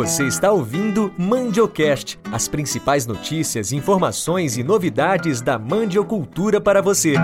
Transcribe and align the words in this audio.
Você 0.00 0.26
está 0.26 0.50
ouvindo 0.50 1.14
Mandiocast, 1.18 2.18
as 2.32 2.48
principais 2.48 3.06
notícias, 3.06 3.70
informações 3.70 4.56
e 4.56 4.62
novidades 4.62 5.42
da 5.42 5.58
mandiocultura 5.58 6.58
para 6.58 6.80
você. 6.80 7.16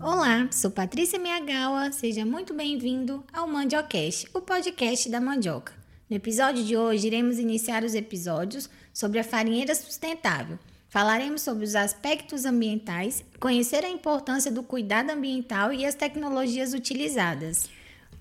Olá, 0.00 0.48
sou 0.50 0.70
Patrícia 0.70 1.18
Miagawa, 1.18 1.92
seja 1.92 2.24
muito 2.24 2.54
bem-vindo 2.54 3.22
ao 3.30 3.46
Mandiocast, 3.46 4.30
o 4.32 4.40
podcast 4.40 5.10
da 5.10 5.20
mandioca. 5.20 5.74
No 6.08 6.16
episódio 6.16 6.64
de 6.64 6.74
hoje, 6.74 7.06
iremos 7.06 7.38
iniciar 7.38 7.84
os 7.84 7.94
episódios 7.94 8.70
sobre 8.90 9.18
a 9.18 9.24
farinheira 9.24 9.74
sustentável. 9.74 10.58
Falaremos 10.88 11.42
sobre 11.42 11.64
os 11.64 11.76
aspectos 11.76 12.46
ambientais, 12.46 13.22
conhecer 13.38 13.84
a 13.84 13.90
importância 13.90 14.50
do 14.50 14.62
cuidado 14.62 15.10
ambiental 15.10 15.70
e 15.70 15.84
as 15.84 15.94
tecnologias 15.94 16.72
utilizadas. 16.72 17.68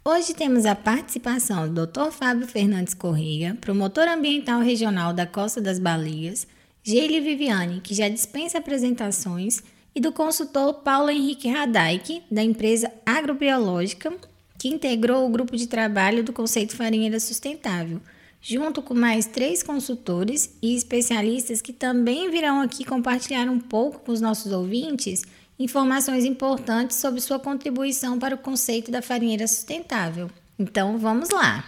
Hoje 0.10 0.34
temos 0.34 0.66
a 0.66 0.74
participação 0.74 1.68
do 1.68 1.86
Dr. 1.86 2.12
Fábio 2.12 2.48
Fernandes 2.48 2.94
Correia, 2.94 3.58
promotor 3.60 4.08
ambiental 4.08 4.62
regional 4.62 5.12
da 5.12 5.28
Costa 5.28 5.60
das 5.60 5.80
Baleias, 5.80 6.48
Geile 6.82 7.20
Viviane, 7.20 7.82
que 7.82 7.94
já 7.94 8.08
dispensa 8.08 8.58
apresentações, 8.58 9.62
e 9.94 10.00
do 10.00 10.14
consultor 10.14 10.76
Paulo 10.76 11.10
Henrique 11.10 11.50
Radaik, 11.50 12.24
da 12.32 12.42
empresa 12.42 12.90
agrobiológica, 13.06 14.14
que 14.58 14.70
integrou 14.70 15.28
o 15.28 15.30
grupo 15.30 15.58
de 15.58 15.68
trabalho 15.68 16.24
do 16.24 16.32
conceito 16.32 16.78
farinheira 16.78 17.20
sustentável, 17.20 18.00
junto 18.40 18.82
com 18.82 18.94
mais 18.94 19.26
três 19.26 19.62
consultores 19.62 20.56
e 20.62 20.74
especialistas 20.74 21.62
que 21.62 21.74
também 21.74 22.32
virão 22.32 22.62
aqui 22.62 22.86
compartilhar 22.86 23.50
um 23.50 23.60
pouco 23.60 24.00
com 24.00 24.14
os 24.14 24.22
nossos 24.22 24.54
ouvintes 24.54 25.24
informações 25.60 26.24
importantes 26.24 26.98
sobre 26.98 27.20
sua 27.20 27.40
contribuição 27.40 28.20
para 28.20 28.36
o 28.36 28.38
conceito 28.38 28.92
da 28.92 29.02
farinheira 29.02 29.48
sustentável. 29.48 30.30
Então, 30.58 30.98
vamos 30.98 31.30
lá! 31.30 31.66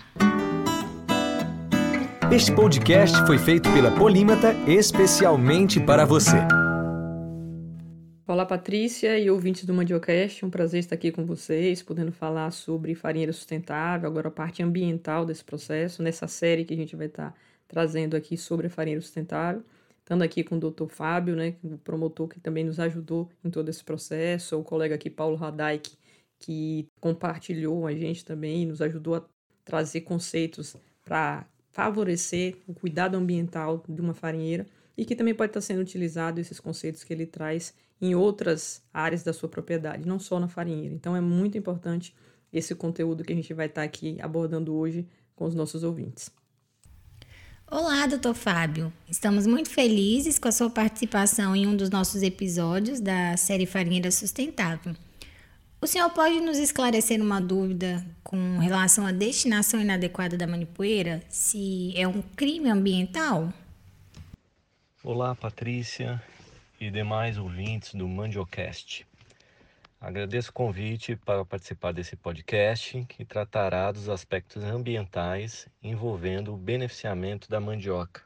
Este 2.31 2.53
podcast 2.53 3.25
foi 3.25 3.39
feito 3.39 3.71
pela 3.73 3.89
Polímata 3.89 4.53
especialmente 4.67 5.79
para 5.79 6.05
você. 6.05 6.35
Olá, 8.27 8.45
Patrícia 8.45 9.17
e 9.17 9.31
ouvintes 9.31 9.65
do 9.65 9.73
Mandiocast. 9.73 10.45
Um 10.45 10.51
prazer 10.51 10.81
estar 10.81 10.93
aqui 10.93 11.11
com 11.11 11.25
vocês, 11.25 11.81
podendo 11.81 12.11
falar 12.11 12.51
sobre 12.51 12.93
farinheira 12.93 13.33
sustentável, 13.33 14.07
agora 14.07 14.27
a 14.27 14.31
parte 14.31 14.61
ambiental 14.61 15.25
desse 15.25 15.43
processo, 15.43 16.03
nessa 16.03 16.27
série 16.27 16.63
que 16.63 16.75
a 16.75 16.77
gente 16.77 16.95
vai 16.95 17.07
estar 17.07 17.33
trazendo 17.67 18.15
aqui 18.15 18.37
sobre 18.37 18.67
a 18.67 18.69
farinheira 18.69 19.01
sustentável 19.01 19.63
estando 20.09 20.23
aqui 20.23 20.43
com 20.43 20.55
o 20.55 20.59
doutor 20.59 20.89
Fábio, 20.89 21.35
né, 21.35 21.53
o 21.63 21.77
promotor 21.77 22.27
que 22.27 22.39
também 22.39 22.63
nos 22.63 22.79
ajudou 22.79 23.29
em 23.45 23.49
todo 23.51 23.69
esse 23.69 23.83
processo, 23.83 24.57
o 24.57 24.63
colega 24.63 24.95
aqui, 24.95 25.07
Paulo 25.07 25.35
Radaik, 25.35 25.95
que 26.39 26.87
compartilhou 26.99 27.85
a 27.85 27.93
gente 27.93 28.25
também, 28.25 28.65
nos 28.65 28.81
ajudou 28.81 29.13
a 29.13 29.25
trazer 29.63 30.01
conceitos 30.01 30.75
para 31.05 31.47
favorecer 31.71 32.57
o 32.67 32.73
cuidado 32.73 33.15
ambiental 33.17 33.83
de 33.87 34.01
uma 34.01 34.15
farinheira 34.15 34.65
e 34.97 35.05
que 35.05 35.15
também 35.15 35.35
pode 35.35 35.51
estar 35.51 35.61
sendo 35.61 35.81
utilizado 35.81 36.41
esses 36.41 36.59
conceitos 36.59 37.03
que 37.03 37.13
ele 37.13 37.27
traz 37.27 37.71
em 38.01 38.15
outras 38.15 38.81
áreas 38.91 39.21
da 39.21 39.31
sua 39.31 39.47
propriedade, 39.47 40.07
não 40.07 40.17
só 40.17 40.39
na 40.39 40.47
farinheira. 40.47 40.95
Então 40.95 41.15
é 41.15 41.21
muito 41.21 41.55
importante 41.55 42.15
esse 42.51 42.73
conteúdo 42.73 43.23
que 43.23 43.31
a 43.31 43.35
gente 43.35 43.53
vai 43.53 43.67
estar 43.67 43.83
aqui 43.83 44.17
abordando 44.19 44.73
hoje 44.73 45.07
com 45.35 45.45
os 45.45 45.53
nossos 45.53 45.83
ouvintes. 45.83 46.38
Olá, 47.71 48.07
doutor 48.07 48.33
Fábio. 48.33 48.91
Estamos 49.07 49.45
muito 49.45 49.69
felizes 49.69 50.39
com 50.39 50.47
a 50.47 50.51
sua 50.51 50.71
participação 50.71 51.55
em 51.55 51.67
um 51.67 51.77
dos 51.77 51.91
nossos 51.91 52.23
episódios 52.23 52.99
da 52.99 53.37
série 53.37 53.67
Farinheira 53.67 54.09
Sustentável. 54.09 54.95
O 55.79 55.85
senhor 55.85 56.09
pode 56.09 56.41
nos 56.41 56.57
esclarecer 56.57 57.21
uma 57.21 57.39
dúvida 57.39 58.03
com 58.23 58.57
relação 58.57 59.05
à 59.05 59.11
destinação 59.11 59.79
inadequada 59.79 60.35
da 60.35 60.47
manipoeira? 60.47 61.21
Se 61.29 61.93
é 61.95 62.07
um 62.07 62.23
crime 62.35 62.71
ambiental? 62.71 63.53
Olá, 65.03 65.35
Patrícia 65.35 66.19
e 66.81 66.89
demais 66.89 67.37
ouvintes 67.37 67.93
do 67.93 68.07
Mandiocast. 68.07 69.05
Agradeço 70.01 70.51
o 70.51 70.53
convite 70.53 71.17
para 71.17 71.43
participar 71.43 71.91
desse 71.91 72.15
podcast 72.15 73.05
que 73.09 73.25
tratará 73.25 73.91
dos 73.91 74.07
aspectos 74.07 74.63
ambientais 74.63 75.67
envolvendo 75.83 76.53
o 76.53 76.57
beneficiamento 76.57 77.49
da 77.49 77.59
mandioca. 77.59 78.23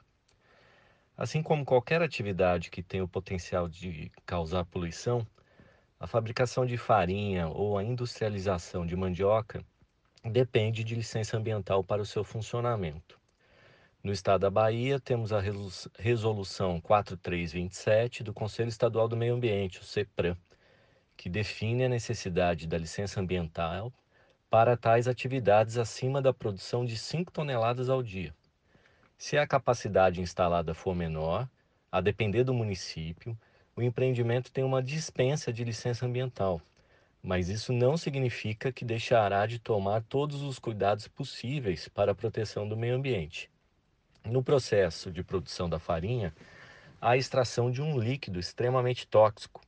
Assim 1.18 1.42
como 1.42 1.66
qualquer 1.66 2.00
atividade 2.04 2.70
que 2.70 2.84
tem 2.84 3.02
o 3.02 3.08
potencial 3.08 3.68
de 3.68 4.12
causar 4.24 4.66
poluição, 4.66 5.26
a 6.00 6.06
fabricação 6.06 6.64
de 6.64 6.78
farinha 6.78 7.48
ou 7.48 7.76
a 7.76 7.84
industrialização 7.84 8.86
de 8.86 8.96
mandioca 8.96 9.66
depende 10.24 10.84
de 10.84 10.94
licença 10.94 11.38
ambiental 11.38 11.84
para 11.84 12.04
o 12.04 12.06
seu 12.06 12.24
funcionamento. 12.24 13.20
No 14.04 14.12
estado 14.12 14.42
da 14.42 14.52
Bahia, 14.52 15.00
temos 15.00 15.34
a 15.34 15.42
Resolução 15.98 16.80
4327 16.82 18.22
do 18.22 18.32
Conselho 18.32 18.70
Estadual 18.70 19.08
do 19.08 19.18
Meio 19.18 19.34
Ambiente, 19.34 19.80
o 19.80 19.84
CEPRAM, 19.84 20.38
que 21.24 21.30
define 21.30 21.86
a 21.86 21.88
necessidade 21.88 22.68
da 22.68 22.78
licença 22.78 23.22
ambiental 23.22 23.94
para 24.50 24.76
tais 24.76 25.08
atividades 25.08 25.78
acima 25.78 26.22
da 26.22 26.34
produção 26.34 26.84
de 26.84 26.98
5 26.98 27.32
toneladas 27.32 27.88
ao 27.88 28.04
dia. 28.04 28.36
Se 29.18 29.38
a 29.38 29.48
capacidade 29.48 30.20
instalada 30.20 30.74
for 30.74 30.94
menor, 30.94 31.48
a 31.90 32.02
depender 32.02 32.44
do 32.44 32.54
município, 32.54 33.38
o 33.74 33.82
empreendimento 33.82 34.52
tem 34.52 34.66
uma 34.66 34.84
dispensa 34.84 35.54
de 35.54 35.64
licença 35.64 36.06
ambiental, 36.06 36.62
mas 37.24 37.48
isso 37.48 37.72
não 37.72 37.96
significa 37.96 38.70
que 38.70 38.84
deixará 38.84 39.46
de 39.46 39.60
tomar 39.60 40.04
todos 40.04 40.42
os 40.42 40.60
cuidados 40.60 41.08
possíveis 41.08 41.88
para 41.88 42.12
a 42.12 42.16
proteção 42.16 42.68
do 42.68 42.76
meio 42.76 42.96
ambiente. 42.96 43.50
No 44.26 44.44
processo 44.44 45.10
de 45.10 45.24
produção 45.24 45.70
da 45.70 45.80
farinha, 45.80 46.36
há 47.00 47.12
a 47.12 47.18
extração 47.18 47.72
de 47.72 47.82
um 47.82 47.98
líquido 47.98 48.42
extremamente 48.42 49.08
tóxico, 49.08 49.62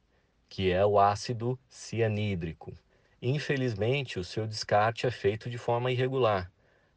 que 0.50 0.72
é 0.72 0.86
o 0.86 1.00
ácido 1.00 1.60
cianídrico. 1.68 2.74
Infelizmente, 3.22 4.20
o 4.20 4.24
seu 4.24 4.46
descarte 4.46 5.08
é 5.08 5.12
feito 5.12 5.50
de 5.50 5.58
forma 5.58 5.92
irregular, 5.92 6.52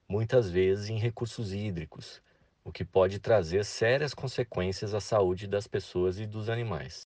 muitas 0.09 0.51
vezes 0.51 0.89
em 0.89 0.99
recursos 0.99 1.53
hídricos, 1.53 2.23
o 2.65 2.73
que 2.73 2.85
pode 2.85 3.19
trazer 3.19 3.65
sérias 3.65 4.13
consequências 4.13 4.95
à 4.95 5.01
saúde 5.01 5.47
das 5.47 5.67
pessoas 5.67 6.19
e 6.19 6.27
dos 6.27 6.49
animais. 6.49 7.07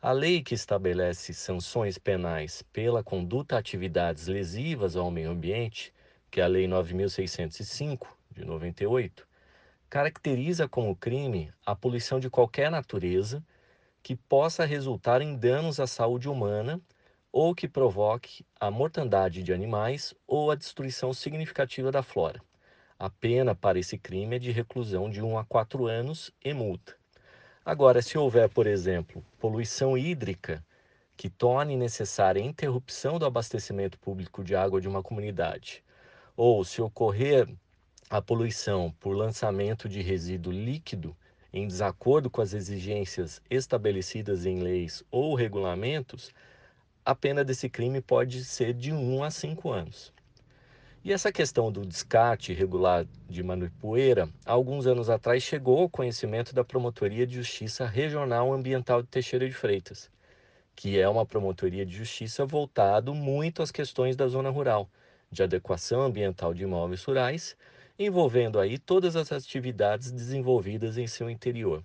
A 0.00 0.12
lei 0.12 0.42
que 0.42 0.54
estabelece 0.54 1.32
sanções 1.32 1.98
penais 1.98 2.62
pela 2.72 3.02
conduta 3.02 3.56
a 3.56 3.58
atividades 3.58 4.26
lesivas 4.26 4.94
ao 4.94 5.10
meio 5.10 5.30
ambiente, 5.30 5.92
que 6.30 6.40
é 6.40 6.44
a 6.44 6.46
Lei 6.46 6.68
9605 6.68 8.16
de 8.30 8.44
98, 8.44 9.26
caracteriza 9.88 10.68
como 10.68 10.94
crime 10.94 11.50
a 11.64 11.74
poluição 11.74 12.20
de 12.20 12.28
qualquer 12.28 12.70
natureza 12.70 13.42
que 14.06 14.14
possa 14.14 14.64
resultar 14.64 15.20
em 15.20 15.34
danos 15.34 15.80
à 15.80 15.86
saúde 15.88 16.28
humana 16.28 16.80
ou 17.32 17.52
que 17.52 17.66
provoque 17.66 18.46
a 18.60 18.70
mortandade 18.70 19.42
de 19.42 19.52
animais 19.52 20.14
ou 20.28 20.48
a 20.48 20.54
destruição 20.54 21.12
significativa 21.12 21.90
da 21.90 22.04
flora. 22.04 22.40
A 22.96 23.10
pena 23.10 23.52
para 23.52 23.80
esse 23.80 23.98
crime 23.98 24.36
é 24.36 24.38
de 24.38 24.52
reclusão 24.52 25.10
de 25.10 25.20
1 25.20 25.36
a 25.36 25.44
4 25.44 25.88
anos 25.88 26.30
e 26.44 26.54
multa. 26.54 26.94
Agora, 27.64 28.00
se 28.00 28.16
houver, 28.16 28.48
por 28.48 28.68
exemplo, 28.68 29.24
poluição 29.40 29.98
hídrica 29.98 30.64
que 31.16 31.28
torne 31.28 31.76
necessária 31.76 32.40
a 32.40 32.46
interrupção 32.46 33.18
do 33.18 33.26
abastecimento 33.26 33.98
público 33.98 34.44
de 34.44 34.54
água 34.54 34.80
de 34.80 34.86
uma 34.86 35.02
comunidade, 35.02 35.82
ou 36.36 36.64
se 36.64 36.80
ocorrer 36.80 37.52
a 38.08 38.22
poluição 38.22 38.94
por 39.00 39.16
lançamento 39.16 39.88
de 39.88 40.00
resíduo 40.00 40.52
líquido 40.52 41.16
em 41.52 41.66
desacordo 41.66 42.28
com 42.28 42.40
as 42.40 42.52
exigências 42.52 43.40
estabelecidas 43.50 44.46
em 44.46 44.60
leis 44.60 45.02
ou 45.10 45.34
regulamentos, 45.34 46.32
a 47.04 47.14
pena 47.14 47.44
desse 47.44 47.68
crime 47.68 48.00
pode 48.00 48.44
ser 48.44 48.74
de 48.74 48.92
1 48.92 49.22
a 49.22 49.30
5 49.30 49.70
anos. 49.70 50.12
E 51.04 51.12
essa 51.12 51.30
questão 51.30 51.70
do 51.70 51.86
descarte 51.86 52.50
irregular 52.50 53.06
de 53.28 53.40
manipoeira, 53.40 54.28
alguns 54.44 54.88
anos 54.88 55.08
atrás 55.08 55.40
chegou 55.42 55.78
ao 55.78 55.88
conhecimento 55.88 56.52
da 56.52 56.64
Promotoria 56.64 57.24
de 57.24 57.36
Justiça 57.36 57.86
Regional 57.86 58.52
Ambiental 58.52 59.02
de 59.02 59.08
Teixeira 59.08 59.48
de 59.48 59.54
Freitas, 59.54 60.10
que 60.74 60.98
é 60.98 61.08
uma 61.08 61.24
promotoria 61.24 61.86
de 61.86 61.96
justiça 61.96 62.44
voltado 62.44 63.14
muito 63.14 63.62
às 63.62 63.70
questões 63.70 64.16
da 64.16 64.26
zona 64.26 64.50
rural, 64.50 64.90
de 65.30 65.44
adequação 65.44 66.02
ambiental 66.02 66.52
de 66.52 66.64
imóveis 66.64 67.04
rurais 67.04 67.56
envolvendo 67.98 68.60
aí 68.60 68.78
todas 68.78 69.16
as 69.16 69.32
atividades 69.32 70.10
desenvolvidas 70.10 70.98
em 70.98 71.06
seu 71.06 71.30
interior. 71.30 71.82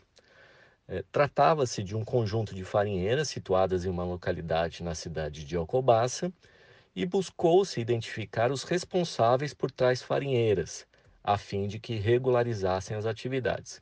É, 0.87 1.03
Tratava-se 1.11 1.83
de 1.83 1.95
um 1.95 2.03
conjunto 2.03 2.53
de 2.53 2.65
farinheiras 2.65 3.29
situadas 3.29 3.85
em 3.85 3.89
uma 3.89 4.03
localidade 4.03 4.83
na 4.83 4.93
cidade 4.93 5.45
de 5.45 5.55
Alcobaça 5.55 6.31
e 6.93 7.05
buscou-se 7.05 7.79
identificar 7.79 8.51
os 8.51 8.63
responsáveis 8.63 9.53
por 9.53 9.71
tais 9.71 10.01
farinheiras, 10.01 10.85
a 11.23 11.37
fim 11.37 11.67
de 11.67 11.79
que 11.79 11.95
regularizassem 11.95 12.97
as 12.97 13.05
atividades. 13.05 13.81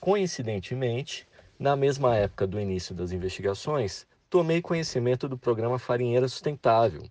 Coincidentemente, 0.00 1.28
na 1.58 1.76
mesma 1.76 2.16
época 2.16 2.46
do 2.46 2.58
início 2.58 2.94
das 2.94 3.12
investigações, 3.12 4.06
tomei 4.28 4.60
conhecimento 4.60 5.28
do 5.28 5.38
programa 5.38 5.78
Farinheira 5.78 6.26
Sustentável, 6.26 7.04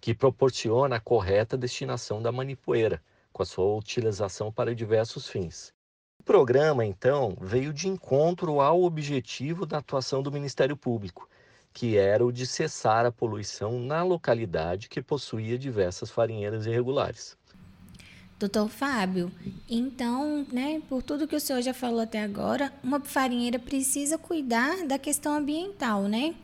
que 0.00 0.14
proporciona 0.14 0.96
a 0.96 1.00
correta 1.00 1.58
destinação 1.58 2.22
da 2.22 2.32
manipoeira, 2.32 3.02
com 3.32 3.42
a 3.42 3.46
sua 3.46 3.76
utilização 3.76 4.52
para 4.52 4.74
diversos 4.74 5.28
fins. 5.28 5.72
O 6.20 6.22
programa, 6.22 6.84
então, 6.84 7.36
veio 7.40 7.72
de 7.72 7.88
encontro 7.88 8.60
ao 8.60 8.82
objetivo 8.82 9.64
da 9.64 9.78
atuação 9.78 10.22
do 10.22 10.30
Ministério 10.30 10.76
Público, 10.76 11.28
que 11.72 11.96
era 11.96 12.24
o 12.24 12.32
de 12.32 12.46
cessar 12.46 13.06
a 13.06 13.12
poluição 13.12 13.80
na 13.80 14.02
localidade 14.02 14.88
que 14.88 15.00
possuía 15.00 15.58
diversas 15.58 16.10
farinheiras 16.10 16.66
irregulares. 16.66 17.36
Doutor 18.38 18.68
Fábio, 18.68 19.30
então, 19.68 20.46
né, 20.50 20.80
por 20.88 21.02
tudo 21.02 21.28
que 21.28 21.36
o 21.36 21.40
senhor 21.40 21.60
já 21.60 21.74
falou 21.74 22.00
até 22.00 22.22
agora, 22.22 22.72
uma 22.82 22.98
farinheira 22.98 23.58
precisa 23.58 24.16
cuidar 24.16 24.86
da 24.86 24.98
questão 24.98 25.34
ambiental, 25.34 26.04
né? 26.04 26.34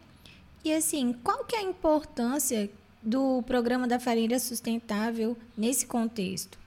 E 0.62 0.72
assim, 0.74 1.12
qual 1.12 1.44
que 1.44 1.56
é 1.56 1.60
a 1.60 1.62
importância 1.62 2.68
do 3.02 3.42
programa 3.42 3.86
da 3.86 3.98
farinheira 3.98 4.38
sustentável 4.38 5.36
nesse 5.56 5.86
contexto? 5.86 6.58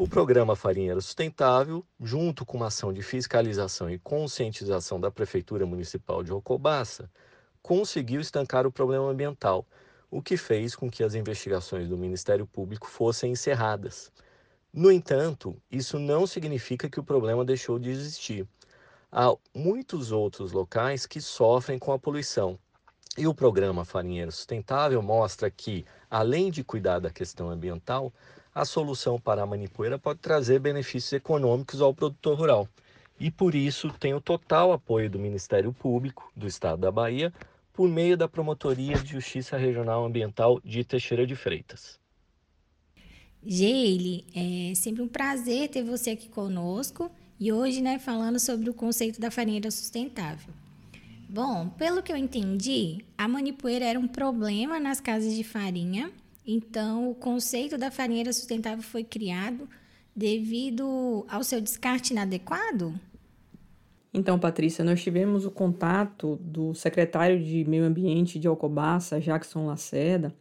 O 0.00 0.06
programa 0.06 0.54
Farinheira 0.54 1.00
Sustentável, 1.00 1.84
junto 2.00 2.46
com 2.46 2.56
uma 2.56 2.68
ação 2.68 2.92
de 2.92 3.02
fiscalização 3.02 3.90
e 3.90 3.98
conscientização 3.98 5.00
da 5.00 5.10
Prefeitura 5.10 5.66
Municipal 5.66 6.22
de 6.22 6.30
Rocobaça, 6.30 7.10
conseguiu 7.60 8.20
estancar 8.20 8.64
o 8.64 8.70
problema 8.70 9.10
ambiental, 9.10 9.66
o 10.08 10.22
que 10.22 10.36
fez 10.36 10.76
com 10.76 10.88
que 10.88 11.02
as 11.02 11.16
investigações 11.16 11.88
do 11.88 11.98
Ministério 11.98 12.46
Público 12.46 12.86
fossem 12.86 13.32
encerradas. 13.32 14.12
No 14.72 14.92
entanto, 14.92 15.60
isso 15.68 15.98
não 15.98 16.28
significa 16.28 16.88
que 16.88 17.00
o 17.00 17.04
problema 17.04 17.44
deixou 17.44 17.76
de 17.76 17.90
existir. 17.90 18.46
Há 19.10 19.34
muitos 19.52 20.12
outros 20.12 20.52
locais 20.52 21.06
que 21.06 21.20
sofrem 21.20 21.76
com 21.76 21.90
a 21.90 21.98
poluição. 21.98 22.56
E 23.16 23.26
o 23.26 23.34
programa 23.34 23.84
Farinheiro 23.84 24.30
Sustentável 24.30 25.02
mostra 25.02 25.50
que, 25.50 25.84
além 26.08 26.52
de 26.52 26.62
cuidar 26.62 27.00
da 27.00 27.10
questão 27.10 27.50
ambiental, 27.50 28.12
a 28.58 28.64
solução 28.64 29.20
para 29.20 29.40
a 29.40 29.46
manipoeira 29.46 29.96
pode 30.00 30.18
trazer 30.18 30.58
benefícios 30.58 31.12
econômicos 31.12 31.80
ao 31.80 31.94
produtor 31.94 32.36
rural. 32.36 32.68
E 33.20 33.30
por 33.30 33.54
isso 33.54 33.88
tem 34.00 34.14
o 34.14 34.20
total 34.20 34.72
apoio 34.72 35.08
do 35.08 35.16
Ministério 35.16 35.72
Público 35.72 36.28
do 36.34 36.44
Estado 36.44 36.80
da 36.80 36.90
Bahia 36.90 37.32
por 37.72 37.88
meio 37.88 38.16
da 38.16 38.26
Promotoria 38.26 38.96
de 38.96 39.12
Justiça 39.12 39.56
Regional 39.56 40.04
Ambiental 40.04 40.60
de 40.64 40.82
Teixeira 40.82 41.24
de 41.24 41.36
Freitas. 41.36 42.00
Geile, 43.46 44.26
é 44.34 44.74
sempre 44.74 45.02
um 45.02 45.08
prazer 45.08 45.68
ter 45.68 45.84
você 45.84 46.10
aqui 46.10 46.28
conosco 46.28 47.08
e 47.38 47.52
hoje, 47.52 47.80
né, 47.80 48.00
falando 48.00 48.40
sobre 48.40 48.68
o 48.68 48.74
conceito 48.74 49.20
da 49.20 49.30
farinheira 49.30 49.70
sustentável. 49.70 50.52
Bom, 51.28 51.68
pelo 51.68 52.02
que 52.02 52.10
eu 52.10 52.16
entendi, 52.16 53.04
a 53.16 53.28
manipoeira 53.28 53.84
era 53.84 54.00
um 54.00 54.08
problema 54.08 54.80
nas 54.80 55.00
casas 55.00 55.36
de 55.36 55.44
farinha, 55.44 56.10
então 56.50 57.10
o 57.10 57.14
conceito 57.14 57.76
da 57.76 57.90
farinheira 57.90 58.32
sustentável 58.32 58.82
foi 58.82 59.04
criado 59.04 59.68
devido 60.16 61.26
ao 61.28 61.44
seu 61.44 61.60
descarte 61.60 62.12
inadequado? 62.12 62.98
Então, 64.14 64.38
Patrícia, 64.38 64.82
nós 64.82 65.02
tivemos 65.02 65.44
o 65.44 65.50
contato 65.50 66.36
do 66.36 66.74
secretário 66.74 67.38
de 67.38 67.64
Meio 67.66 67.84
Ambiente 67.84 68.38
de 68.38 68.48
Alcobaça, 68.48 69.20
Jackson 69.20 69.66
Lacerda, 69.66 70.34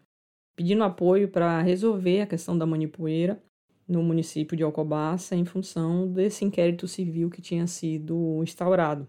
pedindo 0.55 0.83
apoio 0.83 1.27
para 1.27 1.61
resolver 1.61 2.21
a 2.21 2.25
questão 2.25 2.57
da 2.57 2.65
manipoeira 2.65 3.43
no 3.87 4.01
município 4.01 4.55
de 4.55 4.63
Alcobaça 4.63 5.35
em 5.35 5.43
função 5.43 6.11
desse 6.11 6.45
inquérito 6.45 6.87
civil 6.87 7.29
que 7.29 7.41
tinha 7.41 7.67
sido 7.67 8.41
instaurado, 8.41 9.07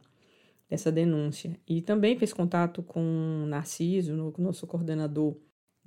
dessa 0.69 0.91
denúncia. 0.91 1.57
E 1.67 1.81
também 1.81 2.19
fez 2.19 2.33
contato 2.33 2.83
com 2.83 3.47
Narciso, 3.47 4.15
no, 4.15 4.35
nosso 4.39 4.67
coordenador 4.67 5.37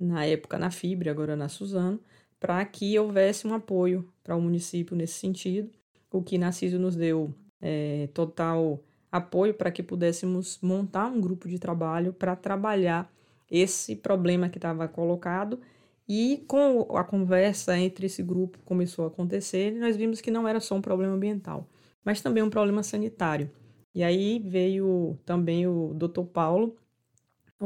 na 0.02 0.24
época 0.26 0.58
na 0.58 0.70
Fibre, 0.70 1.08
agora 1.08 1.36
na 1.36 1.48
Suzano, 1.48 2.00
para 2.40 2.64
que 2.64 2.98
houvesse 2.98 3.46
um 3.46 3.54
apoio 3.54 4.08
para 4.22 4.36
o 4.36 4.40
município 4.40 4.96
nesse 4.96 5.14
sentido, 5.14 5.70
o 6.10 6.22
que 6.22 6.36
Narciso 6.36 6.78
nos 6.78 6.96
deu 6.96 7.32
é, 7.60 8.08
total 8.12 8.82
apoio 9.10 9.54
para 9.54 9.70
que 9.70 9.82
pudéssemos 9.82 10.58
montar 10.60 11.06
um 11.06 11.20
grupo 11.20 11.48
de 11.48 11.58
trabalho 11.58 12.12
para 12.12 12.34
trabalhar 12.34 13.12
esse 13.50 13.94
problema 13.94 14.48
que 14.48 14.58
estava 14.58 14.88
colocado. 14.88 15.60
E 16.08 16.44
com 16.48 16.96
a 16.96 17.04
conversa 17.04 17.78
entre 17.78 18.06
esse 18.06 18.22
grupo 18.22 18.58
começou 18.64 19.04
a 19.04 19.08
acontecer, 19.08 19.72
nós 19.72 19.96
vimos 19.96 20.20
que 20.20 20.30
não 20.30 20.48
era 20.48 20.58
só 20.58 20.74
um 20.74 20.82
problema 20.82 21.14
ambiental, 21.14 21.68
mas 22.04 22.20
também 22.20 22.42
um 22.42 22.50
problema 22.50 22.82
sanitário. 22.82 23.50
E 23.94 24.02
aí 24.02 24.38
veio 24.44 25.18
também 25.24 25.66
o 25.66 25.94
Dr. 25.94 26.24
Paulo 26.24 26.76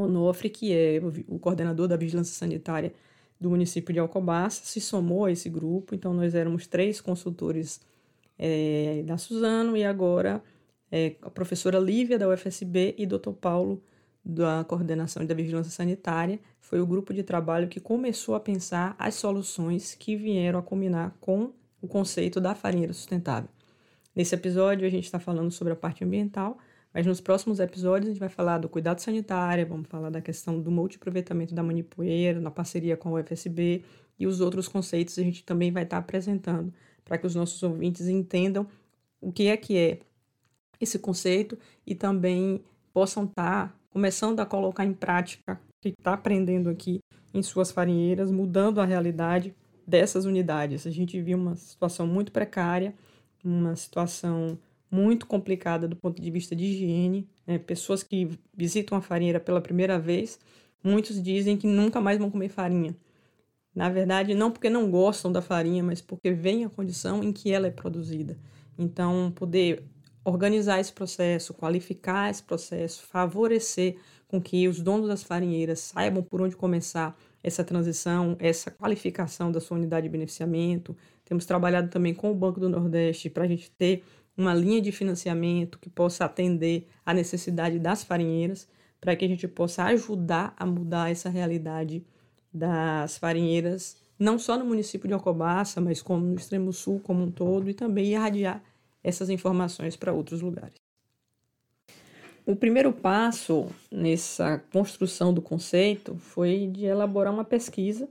Onofre, 0.01 0.49
que 0.49 0.73
é 0.73 0.99
o 1.27 1.39
coordenador 1.39 1.87
da 1.87 1.95
vigilância 1.97 2.33
sanitária 2.33 2.93
do 3.39 3.49
município 3.49 3.93
de 3.93 3.99
Alcobaça, 3.99 4.63
se 4.65 4.81
somou 4.81 5.25
a 5.25 5.31
esse 5.31 5.49
grupo. 5.49 5.93
Então, 5.93 6.13
nós 6.13 6.33
éramos 6.33 6.67
três 6.67 6.99
consultores 6.99 7.79
é, 8.37 9.03
da 9.05 9.17
Suzano 9.17 9.75
e 9.75 9.83
agora 9.83 10.41
é, 10.91 11.15
a 11.21 11.29
professora 11.29 11.79
Lívia 11.79 12.17
da 12.17 12.27
UFSB 12.29 12.95
e 12.97 13.05
Dr. 13.05 13.31
Paulo 13.39 13.81
da 14.23 14.63
Coordenação 14.65 15.25
da 15.25 15.33
Vigilância 15.33 15.71
Sanitária. 15.71 16.39
Foi 16.59 16.81
o 16.81 16.85
grupo 16.85 17.13
de 17.13 17.23
trabalho 17.23 17.67
que 17.67 17.79
começou 17.79 18.35
a 18.35 18.39
pensar 18.39 18.95
as 18.99 19.15
soluções 19.15 19.95
que 19.95 20.15
vieram 20.15 20.59
a 20.59 20.63
combinar 20.63 21.15
com 21.21 21.53
o 21.81 21.87
conceito 21.87 22.41
da 22.41 22.53
farinheira 22.53 22.93
sustentável. 22.93 23.49
Nesse 24.15 24.35
episódio 24.35 24.85
a 24.85 24.89
gente 24.89 25.05
está 25.05 25.19
falando 25.19 25.51
sobre 25.51 25.73
a 25.73 25.75
parte 25.75 26.03
ambiental, 26.03 26.57
mas 26.97 27.05
nos 27.05 27.21
próximos 27.21 27.59
episódios 27.59 28.07
a 28.07 28.11
gente 28.11 28.19
vai 28.19 28.27
falar 28.27 28.57
do 28.57 28.67
cuidado 28.67 28.97
sanitário, 28.97 29.67
vamos 29.67 29.87
falar 29.87 30.09
da 30.09 30.19
questão 30.19 30.59
do 30.59 30.71
multiaproveitamento 30.71 31.53
da 31.53 31.61
manipoeira, 31.61 32.41
na 32.41 32.49
parceria 32.49 32.97
com 32.97 33.15
a 33.15 33.21
UFSB 33.21 33.83
e 34.17 34.25
os 34.25 34.41
outros 34.41 34.67
conceitos 34.67 35.19
a 35.19 35.21
gente 35.21 35.43
também 35.43 35.71
vai 35.71 35.83
estar 35.83 35.99
apresentando 35.99 36.73
para 37.05 37.19
que 37.19 37.27
os 37.27 37.35
nossos 37.35 37.61
ouvintes 37.61 38.07
entendam 38.07 38.65
o 39.21 39.31
que 39.31 39.45
é 39.45 39.55
que 39.55 39.77
é 39.77 39.99
esse 40.81 40.97
conceito 40.97 41.55
e 41.85 41.93
também 41.93 42.63
possam 42.91 43.25
estar 43.25 43.67
tá 43.67 43.75
começando 43.91 44.39
a 44.39 44.45
colocar 44.47 44.83
em 44.83 44.93
prática 44.93 45.53
o 45.53 45.73
que 45.79 45.89
está 45.89 46.13
aprendendo 46.13 46.67
aqui 46.67 46.99
em 47.31 47.43
suas 47.43 47.69
farinheiras, 47.69 48.31
mudando 48.31 48.81
a 48.81 48.85
realidade 48.85 49.55
dessas 49.85 50.25
unidades. 50.25 50.87
A 50.87 50.89
gente 50.89 51.21
viu 51.21 51.37
uma 51.37 51.55
situação 51.57 52.07
muito 52.07 52.31
precária, 52.31 52.95
uma 53.43 53.75
situação 53.75 54.57
muito 54.89 55.25
complicada 55.25 55.87
do 55.87 55.95
ponto 55.95 56.21
de 56.21 56.31
vista 56.31 56.55
de 56.55 56.65
higiene. 56.65 57.27
Né? 57.45 57.57
Pessoas 57.57 58.03
que 58.03 58.29
visitam 58.55 58.97
a 58.97 59.01
farinheira 59.01 59.39
pela 59.39 59.61
primeira 59.61 59.99
vez, 59.99 60.39
muitos 60.83 61.21
dizem 61.21 61.57
que 61.57 61.67
nunca 61.67 61.99
mais 61.99 62.17
vão 62.17 62.29
comer 62.29 62.49
farinha. 62.49 62.95
Na 63.75 63.89
verdade, 63.89 64.33
não 64.33 64.49
porque 64.49 64.69
não 64.69 64.89
gostam 64.89 65.31
da 65.31 65.41
farinha, 65.41 65.83
mas 65.83 66.01
porque 66.01 66.31
vem 66.31 66.65
a 66.65 66.69
condição 66.69 67.23
em 67.23 67.31
que 67.31 67.51
ela 67.51 67.67
é 67.67 67.71
produzida. 67.71 68.37
Então, 68.77 69.31
poder 69.35 69.83
organizar 70.25 70.79
esse 70.79 70.91
processo, 70.91 71.53
qualificar 71.53 72.29
esse 72.29 72.43
processo, 72.43 73.03
favorecer 73.03 73.97
com 74.27 74.41
que 74.41 74.67
os 74.67 74.81
donos 74.81 75.07
das 75.07 75.23
farinheiras 75.23 75.79
saibam 75.79 76.21
por 76.21 76.41
onde 76.41 76.55
começar 76.55 77.17
essa 77.43 77.63
transição, 77.63 78.35
essa 78.39 78.69
qualificação 78.69 79.51
da 79.51 79.61
sua 79.61 79.77
unidade 79.77 80.03
de 80.03 80.11
beneficiamento. 80.11 80.95
Temos 81.23 81.45
trabalhado 81.45 81.89
também 81.89 82.13
com 82.13 82.31
o 82.31 82.35
Banco 82.35 82.59
do 82.59 82.67
Nordeste 82.67 83.29
para 83.29 83.45
a 83.45 83.47
gente 83.47 83.71
ter 83.71 84.03
uma 84.37 84.53
linha 84.53 84.79
de 84.79 84.91
financiamento 84.91 85.79
que 85.79 85.89
possa 85.89 86.25
atender 86.25 86.87
a 87.05 87.13
necessidade 87.13 87.79
das 87.79 88.03
farinheiras, 88.03 88.69
para 89.01 89.15
que 89.15 89.25
a 89.25 89.27
gente 89.27 89.47
possa 89.47 89.83
ajudar 89.85 90.53
a 90.57 90.65
mudar 90.65 91.09
essa 91.09 91.29
realidade 91.29 92.05
das 92.53 93.17
farinheiras, 93.17 93.97
não 94.17 94.37
só 94.37 94.57
no 94.57 94.65
município 94.65 95.07
de 95.07 95.13
Alcobaça, 95.13 95.81
mas 95.81 96.01
como 96.01 96.25
no 96.25 96.35
extremo 96.35 96.71
sul 96.71 96.99
como 96.99 97.23
um 97.23 97.31
todo, 97.31 97.69
e 97.69 97.73
também 97.73 98.07
irradiar 98.11 98.63
essas 99.03 99.29
informações 99.29 99.95
para 99.95 100.13
outros 100.13 100.41
lugares. 100.41 100.75
O 102.45 102.55
primeiro 102.55 102.93
passo 102.93 103.67
nessa 103.91 104.59
construção 104.71 105.33
do 105.33 105.41
conceito 105.41 106.15
foi 106.15 106.67
de 106.67 106.85
elaborar 106.85 107.33
uma 107.33 107.43
pesquisa. 107.43 108.07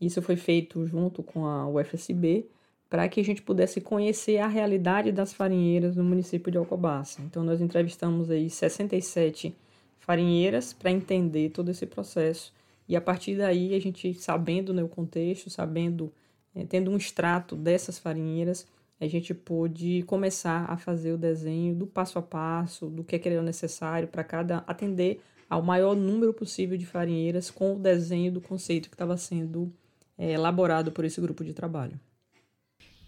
Isso 0.00 0.22
foi 0.22 0.36
feito 0.36 0.86
junto 0.86 1.22
com 1.22 1.46
a 1.46 1.68
UFSB 1.68 2.46
para 2.88 3.08
que 3.08 3.20
a 3.20 3.24
gente 3.24 3.42
pudesse 3.42 3.80
conhecer 3.80 4.38
a 4.38 4.46
realidade 4.46 5.10
das 5.10 5.32
farinheiras 5.32 5.96
no 5.96 6.04
município 6.04 6.50
de 6.50 6.58
Alcobaça. 6.58 7.20
Então 7.22 7.42
nós 7.42 7.60
entrevistamos 7.60 8.30
aí 8.30 8.48
67 8.48 9.54
farinheiras 9.98 10.72
para 10.72 10.90
entender 10.90 11.50
todo 11.50 11.70
esse 11.70 11.86
processo 11.86 12.52
e 12.88 12.96
a 12.96 13.00
partir 13.00 13.36
daí, 13.36 13.74
a 13.74 13.80
gente 13.80 14.12
sabendo 14.14 14.74
né, 14.74 14.82
o 14.82 14.88
contexto, 14.88 15.48
sabendo, 15.48 16.12
é, 16.54 16.64
tendo 16.64 16.90
um 16.90 16.96
extrato 16.96 17.56
dessas 17.56 17.98
farinheiras, 17.98 18.66
a 19.00 19.06
gente 19.06 19.34
pôde 19.34 20.02
começar 20.06 20.66
a 20.70 20.76
fazer 20.76 21.12
o 21.12 21.18
desenho 21.18 21.74
do 21.74 21.86
passo 21.86 22.18
a 22.18 22.22
passo, 22.22 22.86
do 22.86 23.02
que, 23.02 23.16
é 23.16 23.18
que 23.18 23.28
era 23.28 23.42
necessário 23.42 24.08
para 24.08 24.22
cada 24.22 24.58
atender 24.66 25.20
ao 25.48 25.62
maior 25.62 25.94
número 25.94 26.32
possível 26.32 26.76
de 26.76 26.86
farinheiras 26.86 27.50
com 27.50 27.74
o 27.74 27.78
desenho 27.78 28.32
do 28.32 28.40
conceito 28.40 28.88
que 28.88 28.94
estava 28.94 29.16
sendo 29.16 29.72
é, 30.16 30.32
elaborado 30.32 30.92
por 30.92 31.04
esse 31.04 31.20
grupo 31.20 31.42
de 31.44 31.52
trabalho. 31.52 31.98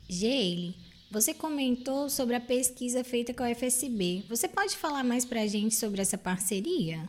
Geile, 0.09 0.77
você 1.11 1.35
comentou 1.35 2.09
sobre 2.09 2.37
a 2.37 2.41
pesquisa 2.41 3.03
feita 3.03 3.35
com 3.35 3.43
a 3.43 3.53
FSB. 3.53 4.23
Você 4.29 4.47
pode 4.47 4.77
falar 4.77 5.03
mais 5.03 5.25
para 5.25 5.43
a 5.43 5.47
gente 5.49 5.75
sobre 5.75 6.01
essa 6.01 6.17
parceria? 6.17 7.09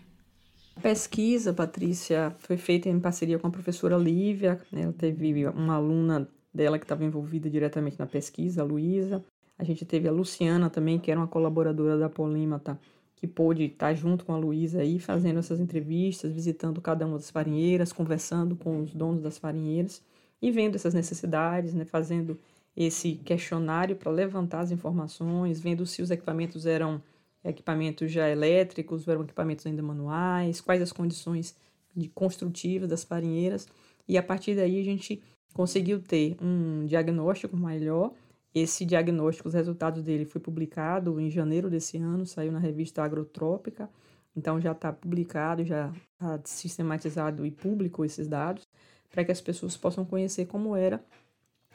A 0.76 0.80
pesquisa, 0.80 1.54
Patrícia, 1.54 2.36
foi 2.40 2.58
feita 2.58 2.90
em 2.90 3.00
parceria 3.00 3.38
com 3.38 3.48
a 3.48 3.52
professora 3.52 3.96
Lívia. 3.98 4.60
Né? 4.72 4.82
Ela 4.82 4.94
teve 4.94 5.48
uma 5.48 5.76
aluna 5.76 6.28
dela 6.52 6.80
que 6.80 6.86
estava 6.86 7.06
envolvida 7.06 7.48
diretamente 7.48 8.00
na 8.00 8.08
pesquisa, 8.08 8.64
a 8.64 8.66
Luísa. 8.66 9.24
A 9.60 9.64
gente 9.64 9.86
teve 9.86 10.08
a 10.08 10.12
Luciana 10.12 10.68
também, 10.68 10.98
que 10.98 11.12
era 11.12 11.20
uma 11.20 11.28
colaboradora 11.28 12.00
da 12.00 12.10
Polímata, 12.10 12.80
que 13.16 13.28
pôde 13.28 13.66
estar 13.66 13.94
junto 13.94 14.26
com 14.26 14.34
a 14.34 14.38
Luísa 14.38 14.82
aí, 14.82 15.00
fazendo 15.00 15.38
essas 15.38 15.60
entrevistas, 15.60 16.32
visitando 16.32 16.82
cada 16.82 17.06
uma 17.06 17.18
das 17.18 17.30
farinheiras, 17.30 17.94
conversando 17.94 18.56
com 18.56 18.82
os 18.82 18.92
donos 18.92 19.22
das 19.22 19.38
farinheiras 19.38 20.02
e 20.42 20.52
vendo 20.52 20.76
essas 20.76 20.96
necessidades, 20.96 21.74
né, 21.76 21.86
fazendo 21.86 22.40
esse 22.78 23.16
questionário 23.16 23.96
para 23.96 24.12
levantar 24.12 24.60
as 24.60 24.70
informações, 24.70 25.60
vendo 25.60 25.84
se 25.84 26.00
os 26.04 26.12
equipamentos 26.12 26.68
eram 26.68 27.02
equipamentos 27.44 28.12
já 28.12 28.30
elétricos, 28.30 29.08
eram 29.08 29.24
equipamentos 29.24 29.66
ainda 29.66 29.82
manuais, 29.82 30.62
quais 30.62 30.82
as 30.82 30.92
condições 30.92 31.56
de 31.96 32.08
construtivas 32.08 32.88
das 32.88 33.04
farinheiras, 33.04 33.68
e 34.08 34.16
a 34.16 34.22
partir 34.22 34.56
daí 34.56 34.80
a 34.80 34.84
gente 34.84 35.24
conseguiu 35.54 36.00
ter 36.00 36.38
um 36.40 36.86
diagnóstico 36.86 37.58
melhor. 37.58 38.14
Esse 38.54 38.86
diagnóstico, 38.86 39.48
os 39.48 39.56
resultados 39.56 40.04
dele 40.04 40.26
foi 40.26 40.40
publicado 40.40 41.20
em 41.20 41.32
janeiro 41.32 41.70
desse 41.70 41.98
ano, 41.98 42.26
saiu 42.26 42.52
na 42.52 42.60
revista 42.60 43.04
Agrotrópica, 43.04 43.90
então 44.36 44.62
já 44.62 44.74
está 44.74 44.94
publicado, 44.94 45.66
já 45.66 45.92
está 46.14 46.40
sistematizado 46.44 47.44
e 47.44 47.50
público 47.50 48.06
esses 48.06 48.28
dados, 48.28 48.68
para 49.10 49.26
que 49.26 49.32
as 49.32 49.42
pessoas 49.42 49.76
possam 49.76 50.06
conhecer 50.06 50.46
como 50.46 50.76
era 50.76 51.04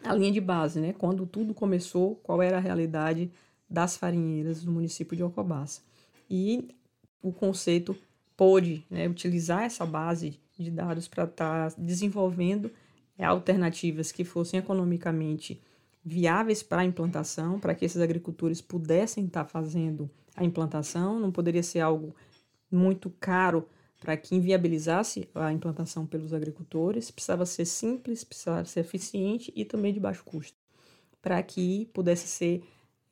a 0.04 0.14
linha 0.14 0.32
de 0.32 0.40
base, 0.40 0.80
né? 0.80 0.92
Quando 0.92 1.26
tudo 1.26 1.54
começou, 1.54 2.16
qual 2.16 2.42
era 2.42 2.56
a 2.56 2.60
realidade 2.60 3.30
das 3.68 3.96
farinheiras 3.96 4.62
do 4.64 4.70
município 4.70 5.16
de 5.16 5.22
Alcobaça. 5.22 5.80
E 6.28 6.68
o 7.22 7.32
conceito 7.32 7.96
pôde 8.36 8.84
né, 8.90 9.08
utilizar 9.08 9.62
essa 9.62 9.86
base 9.86 10.38
de 10.58 10.70
dados 10.70 11.08
para 11.08 11.24
estar 11.24 11.70
tá 11.70 11.76
desenvolvendo 11.78 12.70
alternativas 13.18 14.10
que 14.10 14.24
fossem 14.24 14.58
economicamente 14.58 15.62
viáveis 16.04 16.62
para 16.62 16.82
a 16.82 16.84
implantação, 16.84 17.60
para 17.60 17.74
que 17.74 17.84
esses 17.84 18.00
agricultores 18.00 18.60
pudessem 18.60 19.26
estar 19.26 19.44
fazendo 19.44 20.10
a 20.34 20.44
implantação, 20.44 21.20
não 21.20 21.30
poderia 21.30 21.62
ser 21.62 21.80
algo 21.80 22.14
muito 22.70 23.10
caro 23.20 23.68
para 24.02 24.16
que 24.16 24.34
inviabilizasse 24.34 25.28
a 25.32 25.52
implantação 25.52 26.04
pelos 26.04 26.34
agricultores, 26.34 27.08
precisava 27.08 27.46
ser 27.46 27.64
simples, 27.64 28.24
precisava 28.24 28.64
ser 28.64 28.80
eficiente 28.80 29.52
e 29.54 29.64
também 29.64 29.94
de 29.94 30.00
baixo 30.00 30.24
custo, 30.24 30.58
para 31.22 31.40
que 31.40 31.88
pudesse 31.94 32.26
ser 32.26 32.64